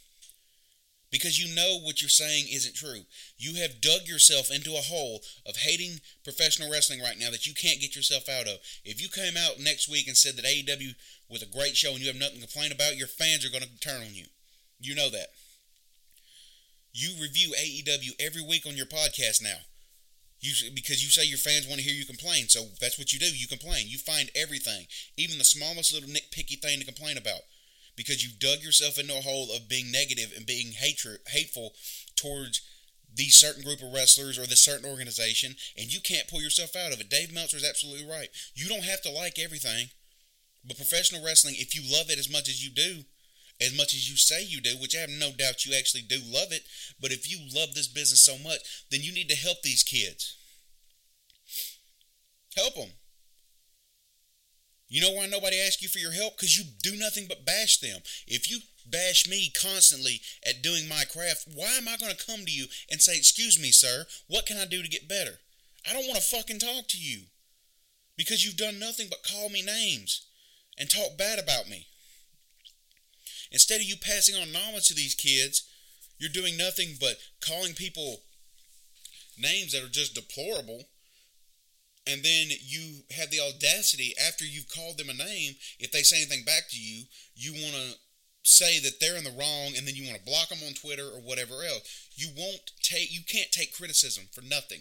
because 1.11 1.41
you 1.41 1.55
know 1.55 1.79
what 1.83 2.03
you're 2.03 2.09
saying 2.09 2.47
isn't 2.51 2.75
true. 2.75 3.03
You 3.39 3.61
have 3.61 3.81
dug 3.81 4.07
yourself 4.07 4.51
into 4.51 4.75
a 4.75 4.85
hole 4.85 5.21
of 5.47 5.57
hating 5.57 6.01
professional 6.23 6.71
wrestling 6.71 7.01
right 7.01 7.19
now 7.19 7.31
that 7.31 7.47
you 7.47 7.55
can't 7.55 7.81
get 7.81 7.97
yourself 7.97 8.29
out 8.29 8.47
of. 8.47 8.59
If 8.85 9.01
you 9.01 9.09
came 9.09 9.37
out 9.37 9.59
next 9.61 9.89
week 9.89 10.07
and 10.07 10.17
said 10.17 10.37
that 10.37 10.45
AEW 10.45 10.95
was 11.31 11.43
a 11.43 11.47
great 11.47 11.77
show 11.77 11.93
and 11.93 12.01
you 12.01 12.09
have 12.09 12.17
nothing 12.17 12.41
to 12.41 12.47
complain 12.47 12.73
about, 12.73 12.97
your 12.97 13.09
fans 13.09 13.45
are 13.45 13.51
going 13.51 13.65
to 13.65 13.81
turn 13.81 14.03
on 14.03 14.15
you. 14.15 14.27
You 14.81 14.95
know 14.95 15.09
that. 15.11 15.29
You 16.93 17.11
review 17.21 17.55
AEW 17.59 18.21
every 18.21 18.43
week 18.43 18.67
on 18.67 18.77
your 18.77 18.87
podcast 18.87 19.43
now. 19.43 19.59
You 20.41 20.53
because 20.73 21.03
you 21.03 21.11
say 21.11 21.25
your 21.27 21.39
fans 21.39 21.67
want 21.67 21.81
to 21.81 21.85
hear 21.85 21.95
you 21.95 22.07
complain, 22.07 22.49
so 22.49 22.67
that's 22.81 22.97
what 22.97 23.13
you 23.13 23.19
do. 23.19 23.27
You 23.27 23.49
complain. 23.49 23.87
You 23.89 23.99
find 23.99 24.31
everything, 24.37 24.87
even 25.17 25.37
the 25.37 25.45
smallest 25.45 25.93
little 25.93 26.09
nitpicky 26.09 26.63
thing 26.63 26.79
to 26.79 26.85
complain 26.85 27.19
about 27.19 27.41
because 27.99 28.23
you've 28.23 28.39
dug 28.39 28.63
yourself 28.63 28.97
into 28.97 29.13
a 29.13 29.21
hole 29.21 29.49
of 29.55 29.69
being 29.69 29.91
negative 29.91 30.33
and 30.35 30.47
being 30.47 30.73
hatred, 30.73 31.19
hateful 31.27 31.75
towards 32.17 32.63
these 33.13 33.35
certain 33.35 33.65
group 33.65 33.83
of 33.83 33.93
wrestlers 33.93 34.39
or 34.39 34.47
this 34.47 34.63
certain 34.63 34.89
organization, 34.89 35.57
and 35.77 35.93
you 35.93 36.01
can't 36.01 36.29
pull 36.29 36.41
yourself 36.41 36.77
out 36.77 36.93
of 36.93 37.01
it. 37.01 37.11
Dave 37.11 37.35
Meltzer 37.35 37.57
is 37.57 37.69
absolutely 37.69 38.09
right. 38.09 38.29
You 38.55 38.69
don't 38.69 38.85
have 38.85 39.03
to 39.03 39.11
like 39.11 39.39
everything, 39.39 39.89
but 40.65 40.77
professional 40.77 41.25
wrestling, 41.25 41.57
if 41.59 41.75
you 41.75 41.83
love 41.83 42.09
it 42.09 42.19
as 42.19 42.31
much 42.31 42.49
as 42.49 42.65
you 42.65 42.71
do, 42.71 43.03
as 43.61 43.77
much 43.77 43.95
as 43.95 44.09
you 44.09 44.17
say 44.17 44.45
you 44.45 44.61
do, 44.61 44.77
which 44.81 44.97
I 44.97 45.01
have 45.01 45.11
no 45.11 45.33
doubt 45.33 45.67
you 45.67 45.77
actually 45.77 46.03
do 46.03 46.21
love 46.25 46.53
it, 46.53 46.63
but 47.01 47.11
if 47.11 47.29
you 47.29 47.39
love 47.53 47.75
this 47.75 47.89
business 47.89 48.21
so 48.21 48.39
much, 48.39 48.61
then 48.93 49.01
you 49.03 49.13
need 49.13 49.29
to 49.31 49.37
help 49.37 49.63
these 49.63 49.83
kids. 49.83 50.37
Help 52.57 52.77
them. 52.77 52.91
You 54.89 55.03
know 55.03 55.13
why 55.13 55.27
nobody 55.27 55.61
asks 55.61 55.83
you 55.83 55.89
for 55.89 55.99
your 55.99 56.13
help? 56.13 56.37
Because 56.37 56.57
you 56.57 56.65
do 56.83 56.97
nothing 56.97 57.27
but 57.29 57.45
bash 57.45 57.79
them. 57.79 58.01
If 58.27 58.51
you 58.51 58.61
bash 58.87 59.29
me 59.29 59.51
constantly 59.51 60.21
at 60.47 60.63
doing 60.63 60.89
my 60.89 61.05
craft, 61.05 61.47
why 61.55 61.73
am 61.77 61.89
I 61.89 61.97
going 61.97 62.15
to 62.15 62.27
come 62.27 62.45
to 62.47 62.51
you 62.51 62.67
and 62.91 63.03
say, 63.03 63.17
Excuse 63.17 63.61
me, 63.61 63.71
sir, 63.71 64.07
what 64.29 64.47
can 64.47 64.57
I 64.57 64.65
do 64.65 64.83
to 64.83 64.89
get 64.89 65.09
better? 65.09 65.39
I 65.89 65.93
don't 65.93 66.07
want 66.07 66.17
to 66.17 66.37
fucking 66.37 66.59
talk 66.59 66.89
to 66.89 66.99
you 66.99 67.25
because 68.17 68.45
you've 68.45 68.57
done 68.57 68.79
nothing 68.79 69.09
but 69.11 69.23
call 69.23 69.51
me 69.51 69.63
names 69.63 70.27
and 70.79 70.89
talk 70.89 71.19
bad 71.19 71.39
about 71.39 71.69
me. 71.69 71.87
Instead 73.51 73.81
of 73.81 73.87
you 73.87 73.97
passing 73.97 74.35
on 74.35 74.53
knowledge 74.53 74.89
to 74.89 74.95
these 74.95 75.15
kids, 75.15 75.65
you're 76.19 76.31
doing 76.31 76.57
nothing 76.57 76.97
but 77.01 77.17
calling 77.41 77.75
people 77.75 78.23
names 79.39 79.73
that 79.73 79.83
are 79.85 79.89
just 79.89 80.15
deplorable 80.15 80.85
and 82.09 82.23
then 82.23 82.49
you 82.65 83.05
have 83.17 83.31
the 83.31 83.41
audacity 83.41 84.15
after 84.27 84.45
you've 84.45 84.73
called 84.73 84.97
them 84.97 85.11
a 85.11 85.15
name 85.15 85.55
if 85.79 85.93
they 85.93 86.03
say 86.03 86.17
anything 86.17 86.45
back 86.45 86.65
to 86.71 86.81
you 86.81 87.05
you 87.37 87.53
want 87.53 87.75
to 87.75 87.99
say 88.43 88.81
that 88.81 88.99
they're 88.99 89.17
in 89.17 89.25
the 89.25 89.37
wrong 89.39 89.77
and 89.77 89.87
then 89.87 89.95
you 89.95 90.09
want 90.09 90.19
to 90.19 90.25
block 90.25 90.49
them 90.49 90.59
on 90.67 90.73
twitter 90.73 91.05
or 91.05 91.21
whatever 91.21 91.63
else. 91.63 92.09
You 92.15 92.29
won't 92.37 92.73
take 92.83 93.13
you 93.13 93.21
can't 93.29 93.53
take 93.53 93.77
criticism 93.77 94.25
for 94.33 94.41
nothing. 94.41 94.81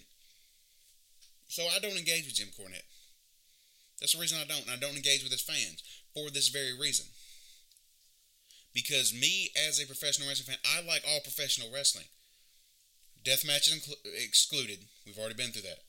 So 1.47 1.63
i 1.75 1.79
don't 1.79 1.97
engage 1.97 2.25
with 2.25 2.35
jim 2.35 2.47
cornette. 2.47 2.87
That's 3.99 4.13
the 4.13 4.21
reason 4.21 4.39
i 4.41 4.47
don't 4.47 4.65
and 4.65 4.71
i 4.71 4.79
don't 4.79 4.95
engage 4.95 5.21
with 5.21 5.33
his 5.33 5.41
fans 5.41 5.83
for 6.13 6.31
this 6.31 6.47
very 6.47 6.77
reason. 6.77 7.07
Because 8.73 9.13
me 9.13 9.49
as 9.67 9.81
a 9.81 9.87
professional 9.87 10.29
wrestling 10.29 10.55
fan 10.55 10.63
i 10.63 10.85
like 10.87 11.03
all 11.07 11.19
professional 11.19 11.67
wrestling. 11.73 12.07
Death 13.25 13.45
matches 13.45 13.93
excluded. 14.23 14.79
We've 15.05 15.17
already 15.17 15.35
been 15.35 15.51
through 15.51 15.63
that 15.63 15.86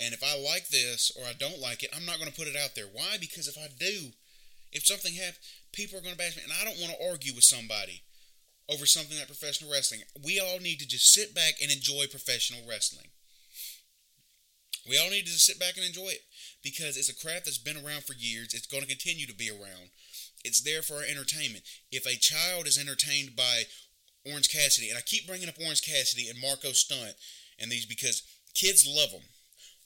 and 0.00 0.14
if 0.14 0.22
I 0.22 0.38
like 0.38 0.68
this 0.68 1.10
or 1.18 1.24
I 1.24 1.32
don't 1.32 1.60
like 1.60 1.82
it, 1.82 1.90
I'm 1.94 2.06
not 2.06 2.18
going 2.18 2.30
to 2.30 2.36
put 2.36 2.48
it 2.48 2.56
out 2.56 2.74
there. 2.74 2.86
Why? 2.92 3.16
Because 3.20 3.48
if 3.48 3.58
I 3.58 3.68
do, 3.78 4.12
if 4.72 4.86
something 4.86 5.14
happens, 5.14 5.40
people 5.72 5.98
are 5.98 6.02
going 6.02 6.14
to 6.14 6.18
bash 6.18 6.36
me. 6.36 6.42
And 6.44 6.52
I 6.52 6.64
don't 6.64 6.80
want 6.80 6.94
to 6.94 7.10
argue 7.10 7.34
with 7.34 7.44
somebody 7.44 8.02
over 8.70 8.86
something 8.86 9.16
like 9.16 9.26
professional 9.26 9.72
wrestling. 9.72 10.02
We 10.24 10.38
all 10.38 10.60
need 10.60 10.78
to 10.80 10.88
just 10.88 11.12
sit 11.12 11.34
back 11.34 11.54
and 11.60 11.72
enjoy 11.72 12.06
professional 12.10 12.60
wrestling. 12.68 13.06
We 14.88 14.98
all 14.98 15.10
need 15.10 15.26
to 15.26 15.32
just 15.32 15.46
sit 15.46 15.58
back 15.58 15.76
and 15.76 15.84
enjoy 15.84 16.08
it 16.08 16.22
because 16.62 16.96
it's 16.96 17.10
a 17.10 17.16
craft 17.16 17.44
that's 17.44 17.58
been 17.58 17.76
around 17.76 18.04
for 18.04 18.14
years. 18.14 18.54
It's 18.54 18.66
going 18.66 18.82
to 18.82 18.88
continue 18.88 19.26
to 19.26 19.34
be 19.34 19.50
around. 19.50 19.90
It's 20.44 20.62
there 20.62 20.82
for 20.82 20.94
our 20.94 21.02
entertainment. 21.02 21.64
If 21.90 22.06
a 22.06 22.16
child 22.16 22.66
is 22.66 22.78
entertained 22.78 23.36
by 23.36 23.64
Orange 24.30 24.48
Cassidy, 24.48 24.88
and 24.88 24.96
I 24.96 25.02
keep 25.02 25.26
bringing 25.26 25.48
up 25.48 25.56
Orange 25.60 25.82
Cassidy 25.82 26.28
and 26.28 26.40
Marko 26.40 26.72
Stunt 26.72 27.14
and 27.58 27.70
these 27.70 27.86
because 27.86 28.22
kids 28.54 28.86
love 28.88 29.10
them. 29.10 29.22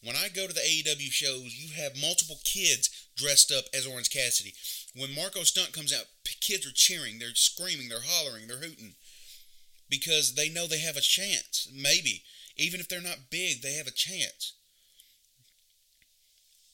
When 0.02 0.16
I 0.16 0.28
go 0.28 0.46
to 0.46 0.52
the 0.52 0.60
AEW 0.60 1.12
shows, 1.12 1.54
you 1.56 1.70
have 1.80 2.00
multiple 2.00 2.40
kids 2.44 2.90
dressed 3.16 3.52
up 3.52 3.64
as 3.72 3.86
Orange 3.86 4.10
Cassidy. 4.10 4.52
When 4.96 5.14
Marko 5.14 5.44
Stunt 5.44 5.72
comes 5.72 5.92
out, 5.92 6.06
kids 6.40 6.66
are 6.66 6.72
cheering, 6.74 7.18
they're 7.18 7.34
screaming, 7.34 7.88
they're 7.88 8.02
hollering, 8.04 8.48
they're 8.48 8.56
hooting 8.56 8.94
because 9.88 10.34
they 10.34 10.48
know 10.48 10.66
they 10.66 10.80
have 10.80 10.96
a 10.96 11.00
chance. 11.00 11.68
Maybe 11.72 12.22
even 12.56 12.80
if 12.80 12.88
they're 12.88 13.00
not 13.00 13.30
big, 13.30 13.62
they 13.62 13.74
have 13.74 13.86
a 13.86 13.92
chance. 13.92 14.54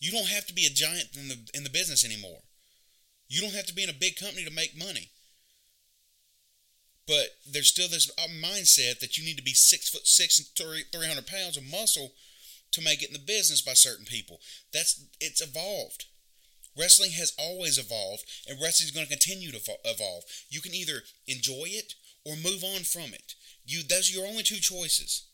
You 0.01 0.11
don't 0.11 0.29
have 0.29 0.47
to 0.47 0.55
be 0.55 0.64
a 0.64 0.71
giant 0.71 1.17
in 1.17 1.29
the 1.29 1.38
in 1.55 1.64
the 1.64 1.71
business 1.71 2.05
anymore. 2.05 2.38
You 3.29 3.41
don't 3.41 3.55
have 3.55 3.67
to 3.67 3.75
be 3.75 3.83
in 3.83 3.91
a 3.91 3.95
big 3.95 4.17
company 4.17 4.45
to 4.45 4.51
make 4.51 4.79
money. 4.79 5.11
But 7.07 7.37
there's 7.51 7.69
still 7.69 7.88
this 7.88 8.11
uh, 8.19 8.29
mindset 8.29 9.01
that 9.01 9.19
you 9.19 9.25
need 9.25 9.37
to 9.37 9.43
be 9.43 9.55
six 9.55 9.88
foot 9.88 10.07
six 10.07 10.38
and 10.38 10.47
three 10.57 10.85
hundred 11.07 11.27
pounds 11.27 11.57
of 11.57 11.64
muscle 11.64 12.12
to 12.72 12.83
make 12.83 13.02
it 13.02 13.09
in 13.09 13.12
the 13.12 13.18
business 13.18 13.62
by 13.62 13.74
certain 13.74 14.04
people. 14.04 14.40
That's 14.72 15.04
it's 15.20 15.40
evolved. 15.40 16.07
Wrestling 16.76 17.12
has 17.12 17.33
always 17.38 17.78
evolved, 17.78 18.24
and 18.48 18.61
wrestling 18.61 18.87
is 18.87 18.92
going 18.92 19.07
to 19.07 19.12
continue 19.12 19.50
to 19.50 19.61
evolve. 19.85 20.24
You 20.48 20.61
can 20.61 20.74
either 20.74 21.02
enjoy 21.26 21.66
it 21.66 21.94
or 22.24 22.37
move 22.37 22.62
on 22.62 22.83
from 22.83 23.12
it. 23.14 23.35
You 23.66 23.83
those 23.83 24.11
are 24.11 24.18
your 24.18 24.28
only 24.28 24.42
two 24.42 24.61
choices. 24.61 25.24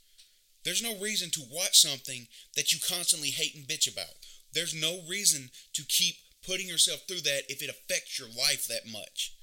There's 0.64 0.82
no 0.82 0.96
reason 0.98 1.30
to 1.30 1.42
watch 1.52 1.78
something 1.78 2.26
that 2.56 2.72
you 2.72 2.78
constantly 2.80 3.28
hate 3.28 3.54
and 3.54 3.66
bitch 3.66 3.92
about. 3.92 4.14
There's 4.54 4.74
no 4.74 5.00
reason 5.08 5.50
to 5.74 5.82
keep 5.82 6.16
putting 6.46 6.68
yourself 6.68 7.02
through 7.06 7.20
that 7.20 7.42
if 7.48 7.62
it 7.62 7.68
affects 7.68 8.18
your 8.18 8.28
life 8.28 8.66
that 8.68 8.90
much. 8.90 9.34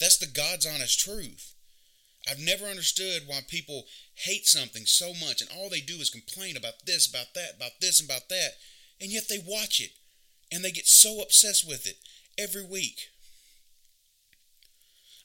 That's 0.00 0.18
the 0.18 0.26
God's 0.26 0.66
honest 0.66 0.98
truth. 0.98 1.53
I've 2.28 2.40
never 2.40 2.64
understood 2.64 3.22
why 3.26 3.40
people 3.46 3.84
hate 4.14 4.46
something 4.46 4.86
so 4.86 5.12
much 5.12 5.40
and 5.40 5.50
all 5.50 5.68
they 5.68 5.80
do 5.80 5.96
is 5.96 6.08
complain 6.10 6.56
about 6.56 6.86
this, 6.86 7.06
about 7.06 7.34
that, 7.34 7.56
about 7.56 7.80
this, 7.80 8.00
and 8.00 8.08
about 8.08 8.28
that, 8.30 8.52
and 9.00 9.10
yet 9.10 9.24
they 9.28 9.38
watch 9.38 9.80
it 9.80 9.90
and 10.50 10.64
they 10.64 10.70
get 10.70 10.86
so 10.86 11.20
obsessed 11.20 11.66
with 11.66 11.86
it 11.86 11.96
every 12.38 12.64
week. 12.64 13.08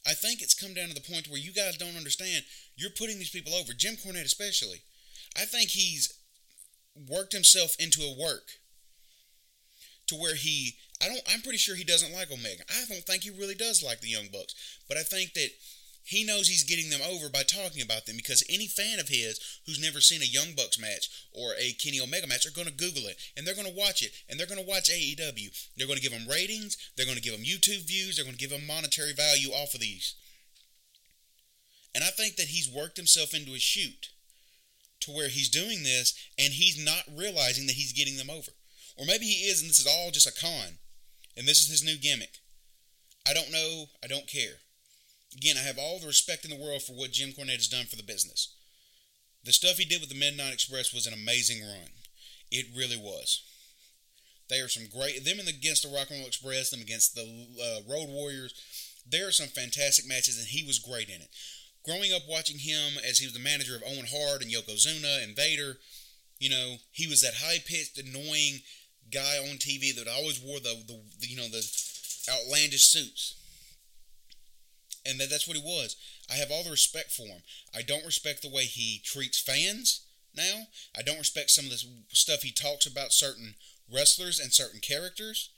I 0.07 0.13
think 0.13 0.41
it's 0.41 0.53
come 0.53 0.73
down 0.73 0.87
to 0.87 0.93
the 0.93 1.01
point 1.01 1.27
where 1.27 1.39
you 1.39 1.53
guys 1.53 1.77
don't 1.77 1.97
understand. 1.97 2.43
You're 2.75 2.89
putting 2.89 3.19
these 3.19 3.29
people 3.29 3.53
over, 3.53 3.73
Jim 3.73 3.95
Cornette 3.95 4.25
especially. 4.25 4.81
I 5.37 5.45
think 5.45 5.69
he's 5.69 6.13
worked 7.07 7.33
himself 7.33 7.75
into 7.79 8.01
a 8.01 8.17
work 8.19 8.49
to 10.07 10.15
where 10.15 10.35
he 10.35 10.75
I 11.01 11.07
don't 11.07 11.21
I'm 11.31 11.41
pretty 11.41 11.59
sure 11.59 11.75
he 11.75 11.83
doesn't 11.83 12.13
like 12.13 12.31
Omega. 12.31 12.63
I 12.69 12.85
don't 12.89 13.03
think 13.03 13.23
he 13.23 13.29
really 13.29 13.55
does 13.55 13.83
like 13.83 14.01
the 14.01 14.09
Young 14.09 14.27
Bucks. 14.31 14.55
But 14.87 14.97
I 14.97 15.03
think 15.03 15.33
that 15.33 15.49
he 16.03 16.23
knows 16.23 16.47
he's 16.47 16.63
getting 16.63 16.89
them 16.89 17.01
over 17.01 17.29
by 17.29 17.43
talking 17.43 17.81
about 17.81 18.05
them 18.05 18.15
because 18.15 18.43
any 18.49 18.67
fan 18.67 18.99
of 18.99 19.09
his 19.09 19.39
who's 19.65 19.81
never 19.81 20.01
seen 20.01 20.21
a 20.21 20.25
Young 20.25 20.55
Bucks 20.55 20.79
match 20.79 21.09
or 21.31 21.53
a 21.59 21.73
Kenny 21.73 21.99
Omega 21.99 22.25
match 22.25 22.45
are 22.47 22.51
going 22.51 22.67
to 22.67 22.73
Google 22.73 23.07
it 23.07 23.21
and 23.37 23.45
they're 23.45 23.55
going 23.55 23.67
to 23.67 23.77
watch 23.77 24.01
it 24.01 24.11
and 24.27 24.39
they're 24.39 24.47
going 24.47 24.61
to 24.61 24.67
watch 24.67 24.89
AEW. 24.89 25.69
They're 25.77 25.87
going 25.87 25.99
to 25.99 26.03
give 26.03 26.17
them 26.17 26.27
ratings, 26.27 26.77
they're 26.95 27.05
going 27.05 27.17
to 27.17 27.23
give 27.23 27.33
them 27.33 27.45
YouTube 27.45 27.87
views, 27.87 28.15
they're 28.15 28.25
going 28.25 28.37
to 28.37 28.41
give 28.41 28.49
them 28.49 28.65
monetary 28.65 29.13
value 29.13 29.49
off 29.49 29.73
of 29.73 29.81
these. 29.81 30.15
And 31.93 32.03
I 32.03 32.07
think 32.07 32.37
that 32.37 32.47
he's 32.47 32.71
worked 32.71 32.97
himself 32.97 33.33
into 33.33 33.53
a 33.53 33.59
shoot 33.59 34.09
to 35.01 35.09
to 35.09 35.15
where 35.15 35.29
he's 35.29 35.49
doing 35.49 35.83
this 35.83 36.13
and 36.37 36.53
he's 36.53 36.83
not 36.83 37.03
realizing 37.15 37.67
that 37.67 37.75
he's 37.75 37.93
getting 37.93 38.17
them 38.17 38.29
over. 38.29 38.51
Or 38.97 39.05
maybe 39.05 39.25
he 39.25 39.49
is 39.49 39.61
and 39.61 39.69
this 39.69 39.79
is 39.79 39.87
all 39.87 40.11
just 40.11 40.27
a 40.27 40.41
con 40.41 40.77
and 41.37 41.47
this 41.47 41.61
is 41.61 41.69
his 41.69 41.83
new 41.83 41.97
gimmick. 41.97 42.39
I 43.27 43.33
don't 43.33 43.51
know. 43.51 43.85
I 44.03 44.07
don't 44.07 44.27
care. 44.27 44.59
Again, 45.35 45.55
I 45.57 45.61
have 45.61 45.77
all 45.77 45.99
the 45.99 46.07
respect 46.07 46.43
in 46.43 46.51
the 46.51 46.61
world 46.61 46.81
for 46.81 46.93
what 46.93 47.11
Jim 47.11 47.31
Cornette 47.31 47.61
has 47.61 47.67
done 47.67 47.85
for 47.85 47.95
the 47.95 48.03
business. 48.03 48.55
The 49.43 49.53
stuff 49.53 49.77
he 49.77 49.85
did 49.85 50.01
with 50.01 50.09
the 50.09 50.15
Midnight 50.15 50.53
Express 50.53 50.93
was 50.93 51.05
an 51.05 51.13
amazing 51.13 51.61
run. 51.61 51.93
It 52.51 52.65
really 52.75 52.97
was. 52.97 53.43
They 54.49 54.59
are 54.59 54.67
some 54.67 54.87
great. 54.87 55.23
Them 55.23 55.39
and 55.39 55.47
against 55.47 55.83
the 55.83 55.95
Rock 55.95 56.09
and 56.09 56.19
Roll 56.19 56.27
Express, 56.27 56.71
them 56.71 56.81
against 56.81 57.15
the 57.15 57.21
uh, 57.23 57.79
Road 57.87 58.09
Warriors. 58.09 58.53
There 59.07 59.27
are 59.27 59.31
some 59.31 59.47
fantastic 59.47 60.07
matches, 60.07 60.37
and 60.37 60.47
he 60.47 60.65
was 60.65 60.79
great 60.79 61.09
in 61.09 61.21
it. 61.21 61.29
Growing 61.85 62.11
up 62.11 62.23
watching 62.27 62.57
him 62.57 62.97
as 63.07 63.19
he 63.19 63.25
was 63.25 63.33
the 63.33 63.39
manager 63.39 63.75
of 63.75 63.83
Owen 63.85 64.07
Hart 64.09 64.41
and 64.41 64.51
Yokozuna 64.51 65.23
and 65.23 65.35
Vader, 65.35 65.77
you 66.39 66.49
know, 66.49 66.75
he 66.91 67.07
was 67.07 67.21
that 67.21 67.35
high 67.37 67.59
pitched, 67.65 67.97
annoying 67.97 68.61
guy 69.11 69.37
on 69.37 69.57
TV 69.57 69.95
that 69.95 70.07
always 70.07 70.41
wore 70.41 70.59
the, 70.59 70.75
the, 70.87 70.99
the 71.19 71.27
you 71.27 71.37
know 71.37 71.47
the 71.47 71.65
outlandish 72.29 72.85
suits 72.85 73.38
and 75.09 75.19
that, 75.19 75.29
that's 75.29 75.47
what 75.47 75.57
he 75.57 75.63
was. 75.63 75.95
I 76.29 76.35
have 76.35 76.51
all 76.51 76.63
the 76.63 76.71
respect 76.71 77.11
for 77.11 77.23
him. 77.23 77.41
I 77.75 77.81
don't 77.81 78.05
respect 78.05 78.41
the 78.41 78.49
way 78.49 78.63
he 78.63 79.01
treats 79.03 79.39
fans 79.39 80.05
now. 80.35 80.67
I 80.97 81.01
don't 81.01 81.17
respect 81.17 81.49
some 81.51 81.65
of 81.65 81.71
the 81.71 81.83
stuff 82.09 82.43
he 82.43 82.51
talks 82.51 82.85
about 82.85 83.11
certain 83.11 83.55
wrestlers 83.91 84.39
and 84.39 84.53
certain 84.53 84.79
characters 84.79 85.49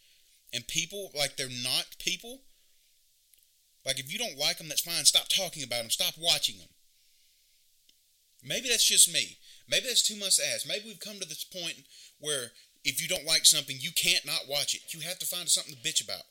and 0.54 0.68
people 0.68 1.12
like 1.18 1.38
they're 1.38 1.48
not 1.50 1.86
people. 2.00 2.42
Like 3.86 4.00
if 4.00 4.12
you 4.12 4.20
don't 4.20 4.38
like 4.38 4.58
them, 4.58 4.70
that's 4.70 4.82
fine. 4.82 5.06
Stop 5.06 5.28
talking 5.28 5.64
about 5.64 5.82
them. 5.82 5.90
Stop 5.90 6.14
watching 6.20 6.58
them. 6.58 6.68
Maybe 8.44 8.70
that's 8.70 8.88
just 8.88 9.12
me. 9.12 9.38
Maybe 9.70 9.88
that's 9.88 10.08
too 10.08 10.18
much 10.18 10.38
to 10.38 10.44
ask. 10.54 10.68
Maybe 10.68 10.86
we've 10.88 11.00
come 11.00 11.20
to 11.20 11.28
this 11.28 11.44
point 11.44 11.84
where 12.20 12.52
if 12.84 13.02
you 13.02 13.08
don't 13.08 13.26
like 13.26 13.46
something, 13.46 13.78
you 13.80 13.92
can't 13.92 14.26
not 14.26 14.48
watch 14.50 14.74
it. 14.74 14.94
You 14.94 15.02
have 15.02 15.20
to 15.20 15.26
find 15.26 15.48
something 15.48 15.76
to 15.76 15.82
bitch 15.82 16.04
about. 16.04 16.24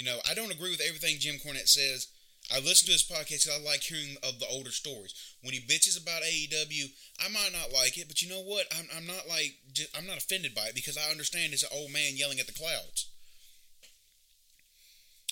You 0.00 0.06
know, 0.06 0.16
I 0.24 0.32
don't 0.32 0.50
agree 0.50 0.70
with 0.70 0.80
everything 0.80 1.16
Jim 1.18 1.36
Cornette 1.36 1.68
says. 1.68 2.08
I 2.50 2.58
listen 2.60 2.86
to 2.86 2.92
his 2.92 3.04
podcast 3.04 3.44
because 3.44 3.60
I 3.60 3.62
like 3.62 3.82
hearing 3.82 4.16
of 4.22 4.40
the 4.40 4.46
older 4.48 4.70
stories. 4.70 5.12
When 5.42 5.52
he 5.52 5.60
bitches 5.60 6.00
about 6.00 6.22
AEW, 6.22 6.88
I 7.20 7.28
might 7.28 7.52
not 7.52 7.70
like 7.70 7.98
it, 7.98 8.08
but 8.08 8.22
you 8.22 8.30
know 8.30 8.40
what? 8.40 8.64
I'm, 8.72 8.86
I'm 8.96 9.06
not 9.06 9.28
like 9.28 9.60
I'm 9.94 10.06
not 10.06 10.16
offended 10.16 10.54
by 10.54 10.68
it 10.68 10.74
because 10.74 10.96
I 10.96 11.10
understand 11.10 11.52
it's 11.52 11.64
an 11.64 11.76
old 11.76 11.92
man 11.92 12.16
yelling 12.16 12.40
at 12.40 12.46
the 12.46 12.54
clouds. 12.54 13.10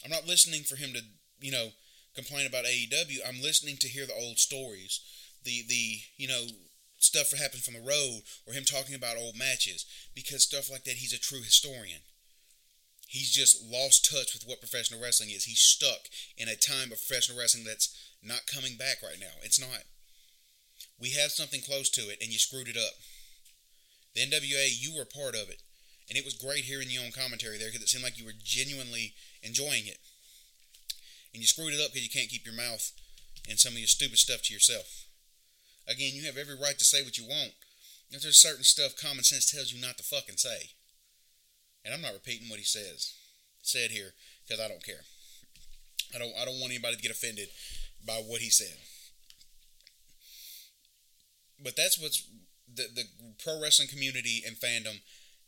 I'm 0.04 0.10
not 0.10 0.26
listening 0.26 0.64
for 0.64 0.76
him 0.76 0.92
to, 0.92 1.00
you 1.40 1.50
know, 1.50 1.68
complain 2.14 2.46
about 2.46 2.66
AEW. 2.66 3.24
I'm 3.26 3.40
listening 3.40 3.78
to 3.78 3.88
hear 3.88 4.04
the 4.04 4.20
old 4.20 4.38
stories, 4.38 5.00
the 5.44 5.64
the 5.66 6.00
you 6.18 6.28
know 6.28 6.44
stuff 6.98 7.30
that 7.30 7.40
happened 7.40 7.62
from 7.62 7.72
the 7.72 7.88
road, 7.88 8.20
or 8.46 8.52
him 8.52 8.64
talking 8.64 8.94
about 8.94 9.16
old 9.16 9.34
matches 9.34 9.86
because 10.14 10.42
stuff 10.44 10.70
like 10.70 10.84
that. 10.84 11.00
He's 11.00 11.14
a 11.14 11.18
true 11.18 11.40
historian. 11.40 12.04
He's 13.08 13.32
just 13.32 13.64
lost 13.64 14.04
touch 14.04 14.34
with 14.34 14.44
what 14.44 14.60
professional 14.60 15.00
wrestling 15.00 15.30
is. 15.30 15.44
He's 15.44 15.64
stuck 15.64 16.12
in 16.36 16.46
a 16.46 16.60
time 16.60 16.92
of 16.92 17.00
professional 17.00 17.38
wrestling 17.38 17.64
that's 17.64 17.88
not 18.22 18.44
coming 18.46 18.76
back 18.76 19.00
right 19.02 19.18
now. 19.18 19.40
It's 19.42 19.58
not. 19.58 19.88
We 21.00 21.16
have 21.16 21.32
something 21.32 21.62
close 21.62 21.88
to 21.96 22.12
it, 22.12 22.18
and 22.20 22.30
you 22.30 22.38
screwed 22.38 22.68
it 22.68 22.76
up. 22.76 23.00
The 24.14 24.20
NWA, 24.20 24.68
you 24.76 24.94
were 24.94 25.06
part 25.08 25.34
of 25.34 25.48
it. 25.48 25.62
And 26.08 26.18
it 26.18 26.24
was 26.24 26.34
great 26.34 26.64
hearing 26.64 26.90
your 26.90 27.02
own 27.02 27.12
commentary 27.12 27.56
there 27.56 27.68
because 27.68 27.82
it 27.82 27.88
seemed 27.88 28.04
like 28.04 28.18
you 28.18 28.26
were 28.26 28.36
genuinely 28.44 29.14
enjoying 29.42 29.88
it. 29.88 29.98
And 31.32 31.40
you 31.40 31.46
screwed 31.46 31.72
it 31.72 31.80
up 31.80 31.92
because 31.92 32.04
you 32.04 32.12
can't 32.12 32.30
keep 32.30 32.44
your 32.44 32.56
mouth 32.56 32.92
and 33.48 33.58
some 33.58 33.72
of 33.72 33.78
your 33.78 33.88
stupid 33.88 34.18
stuff 34.18 34.42
to 34.44 34.52
yourself. 34.52 35.06
Again, 35.88 36.12
you 36.12 36.26
have 36.26 36.36
every 36.36 36.56
right 36.56 36.78
to 36.78 36.84
say 36.84 37.02
what 37.02 37.16
you 37.16 37.24
want. 37.24 37.52
If 38.10 38.20
there's 38.20 38.40
certain 38.40 38.64
stuff 38.64 38.96
common 39.00 39.24
sense 39.24 39.50
tells 39.50 39.72
you 39.72 39.80
not 39.80 39.96
to 39.96 40.02
fucking 40.02 40.36
say. 40.36 40.76
And 41.84 41.94
I'm 41.94 42.02
not 42.02 42.12
repeating 42.12 42.48
what 42.48 42.58
he 42.58 42.64
says 42.64 43.14
said 43.62 43.90
here 43.90 44.14
because 44.46 44.62
I 44.62 44.68
don't 44.68 44.84
care. 44.84 45.04
I 46.14 46.18
don't 46.18 46.32
I 46.40 46.44
don't 46.44 46.60
want 46.60 46.72
anybody 46.72 46.96
to 46.96 47.02
get 47.02 47.10
offended 47.10 47.48
by 48.06 48.14
what 48.14 48.40
he 48.40 48.50
said. 48.50 48.76
But 51.62 51.76
that's 51.76 51.98
what's 52.00 52.26
the 52.72 52.86
the 52.94 53.04
pro 53.42 53.60
wrestling 53.60 53.88
community 53.88 54.42
and 54.46 54.56
fandom 54.56 55.00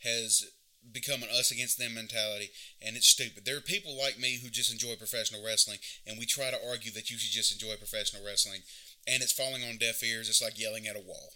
has 0.02 0.44
become 0.92 1.22
an 1.22 1.28
us 1.28 1.50
against 1.50 1.78
them 1.78 1.94
mentality 1.94 2.50
and 2.80 2.96
it's 2.96 3.06
stupid. 3.06 3.44
There 3.44 3.56
are 3.56 3.62
people 3.62 3.96
like 3.96 4.18
me 4.18 4.38
who 4.42 4.48
just 4.48 4.72
enjoy 4.72 4.96
professional 4.96 5.44
wrestling 5.44 5.78
and 6.06 6.18
we 6.18 6.24
try 6.24 6.50
to 6.50 6.68
argue 6.68 6.90
that 6.92 7.10
you 7.10 7.18
should 7.18 7.32
just 7.32 7.52
enjoy 7.52 7.76
professional 7.76 8.24
wrestling 8.24 8.60
and 9.06 9.22
it's 9.22 9.32
falling 9.32 9.62
on 9.62 9.76
deaf 9.76 10.02
ears. 10.02 10.28
It's 10.28 10.42
like 10.42 10.58
yelling 10.58 10.86
at 10.86 10.96
a 10.96 11.00
wall. 11.00 11.32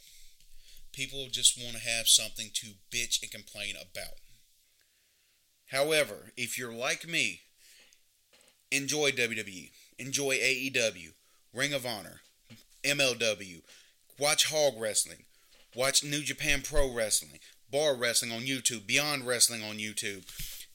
People 0.92 1.26
just 1.30 1.58
want 1.58 1.76
to 1.76 1.88
have 1.88 2.08
something 2.08 2.50
to 2.54 2.68
bitch 2.90 3.20
and 3.22 3.30
complain 3.30 3.74
about. 3.76 4.23
However, 5.74 6.30
if 6.36 6.56
you're 6.56 6.72
like 6.72 7.08
me, 7.08 7.40
enjoy 8.70 9.10
WWE, 9.10 9.72
enjoy 9.98 10.36
AEW, 10.36 11.14
Ring 11.52 11.72
of 11.72 11.84
Honor, 11.84 12.20
MLW, 12.84 13.60
watch 14.16 14.46
Hog 14.46 14.74
Wrestling, 14.78 15.24
watch 15.74 16.04
New 16.04 16.20
Japan 16.20 16.62
Pro 16.62 16.94
Wrestling, 16.94 17.40
Bar 17.72 17.96
Wrestling 17.96 18.30
on 18.30 18.42
YouTube, 18.42 18.86
Beyond 18.86 19.26
Wrestling 19.26 19.64
on 19.64 19.78
YouTube, 19.78 20.24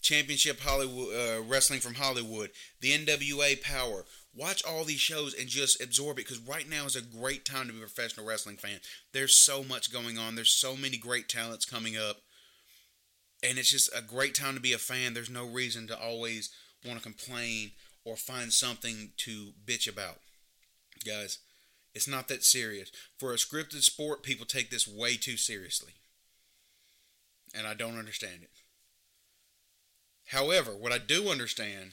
Championship 0.01 0.59
Hollywood 0.59 1.15
uh, 1.15 1.43
Wrestling 1.43 1.79
from 1.79 1.93
Hollywood, 1.93 2.49
the 2.81 2.91
NWA 2.91 3.62
Power. 3.62 4.03
Watch 4.35 4.65
all 4.65 4.83
these 4.83 4.99
shows 4.99 5.33
and 5.33 5.47
just 5.47 5.81
absorb 5.81 6.19
it 6.19 6.25
because 6.25 6.39
right 6.39 6.69
now 6.69 6.85
is 6.85 6.97
a 6.97 7.01
great 7.01 7.45
time 7.45 7.67
to 7.67 7.73
be 7.73 7.79
a 7.79 7.83
professional 7.83 8.25
wrestling 8.25 8.57
fan. 8.57 8.79
There's 9.13 9.33
so 9.33 9.63
much 9.63 9.93
going 9.93 10.17
on. 10.17 10.35
There's 10.35 10.51
so 10.51 10.75
many 10.75 10.97
great 10.97 11.29
talents 11.29 11.65
coming 11.65 11.95
up 11.95 12.17
and 13.43 13.58
it's 13.58 13.71
just 13.71 13.89
a 13.95 14.02
great 14.02 14.36
time 14.36 14.56
to 14.56 14.62
be 14.62 14.73
a 14.73 14.78
fan. 14.78 15.13
There's 15.13 15.30
no 15.30 15.45
reason 15.45 15.88
to 15.88 15.99
always 15.99 16.49
want 16.86 16.97
to 16.97 17.04
complain 17.04 17.71
or 18.06 18.15
find 18.15 18.52
something 18.52 19.12
to 19.17 19.52
bitch 19.65 19.88
about. 19.91 20.19
Guys, 21.06 21.39
it's 21.93 22.08
not 22.08 22.28
that 22.28 22.43
serious. 22.43 22.91
For 23.17 23.32
a 23.32 23.38
scripted 23.38 23.84
sport, 23.84 24.23
people 24.23 24.45
take 24.45 24.69
this 24.69 24.88
way 24.88 25.15
too 25.15 25.38
seriously. 25.38 25.93
And 27.56 27.65
I 27.65 27.73
don't 27.73 27.97
understand 27.97 28.43
it. 28.43 28.52
However, 30.28 30.71
what 30.71 30.91
I 30.91 30.99
do 30.99 31.30
understand 31.30 31.91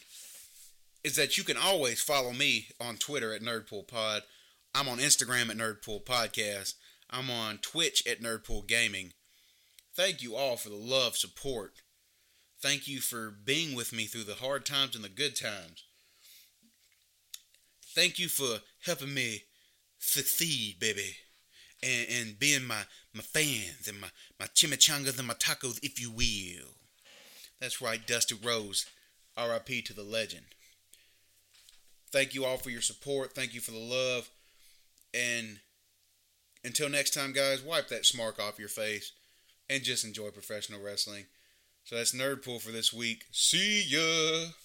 is 1.02 1.16
that 1.16 1.38
you 1.38 1.44
can 1.44 1.56
always 1.56 2.02
follow 2.02 2.32
me 2.32 2.68
on 2.80 2.96
Twitter 2.96 3.32
at 3.32 3.40
NerdpoolPod. 3.40 4.22
I'm 4.74 4.88
on 4.88 4.98
Instagram 4.98 5.48
at 5.48 5.56
Nerdpool 5.56 6.04
Podcast. 6.04 6.74
I'm 7.08 7.30
on 7.30 7.58
Twitch 7.58 8.06
at 8.06 8.20
Nerdpool 8.20 8.66
Gaming. 8.66 9.12
Thank 9.96 10.22
you 10.22 10.36
all 10.36 10.56
for 10.56 10.68
the 10.68 10.76
love, 10.76 11.16
support. 11.16 11.80
Thank 12.60 12.86
you 12.86 13.00
for 13.00 13.30
being 13.30 13.74
with 13.74 13.94
me 13.94 14.04
through 14.04 14.24
the 14.24 14.34
hard 14.34 14.66
times 14.66 14.94
and 14.94 15.02
the 15.02 15.08
good 15.08 15.34
times. 15.34 15.84
Thank 17.94 18.18
you 18.18 18.28
for 18.28 18.60
helping 18.84 19.14
me 19.14 19.44
succeed, 19.98 20.78
baby. 20.78 21.16
And, 21.82 22.08
and 22.10 22.38
being 22.38 22.64
my, 22.64 22.82
my 23.14 23.22
fans 23.22 23.88
and 23.88 23.98
my, 23.98 24.08
my 24.38 24.46
chimichangas 24.46 25.18
and 25.18 25.26
my 25.26 25.34
tacos, 25.34 25.82
if 25.82 25.98
you 25.98 26.10
will. 26.10 26.74
That's 27.58 27.80
right, 27.80 28.06
Dusty 28.06 28.34
Rhodes. 28.34 28.84
RIP 29.38 29.84
to 29.86 29.94
the 29.94 30.02
legend. 30.02 30.46
Thank 32.12 32.34
you 32.34 32.44
all 32.44 32.58
for 32.58 32.70
your 32.70 32.82
support. 32.82 33.34
Thank 33.34 33.54
you 33.54 33.60
for 33.60 33.70
the 33.70 33.78
love. 33.78 34.28
And 35.14 35.60
until 36.64 36.90
next 36.90 37.14
time, 37.14 37.32
guys, 37.32 37.62
wipe 37.62 37.88
that 37.88 38.04
smirk 38.04 38.38
off 38.38 38.58
your 38.58 38.68
face 38.68 39.12
and 39.68 39.82
just 39.82 40.04
enjoy 40.04 40.30
professional 40.30 40.82
wrestling. 40.82 41.26
So 41.84 41.96
that's 41.96 42.14
Nerd 42.14 42.44
Pool 42.44 42.58
for 42.58 42.72
this 42.72 42.92
week. 42.92 43.24
See 43.30 43.84
ya! 43.86 44.50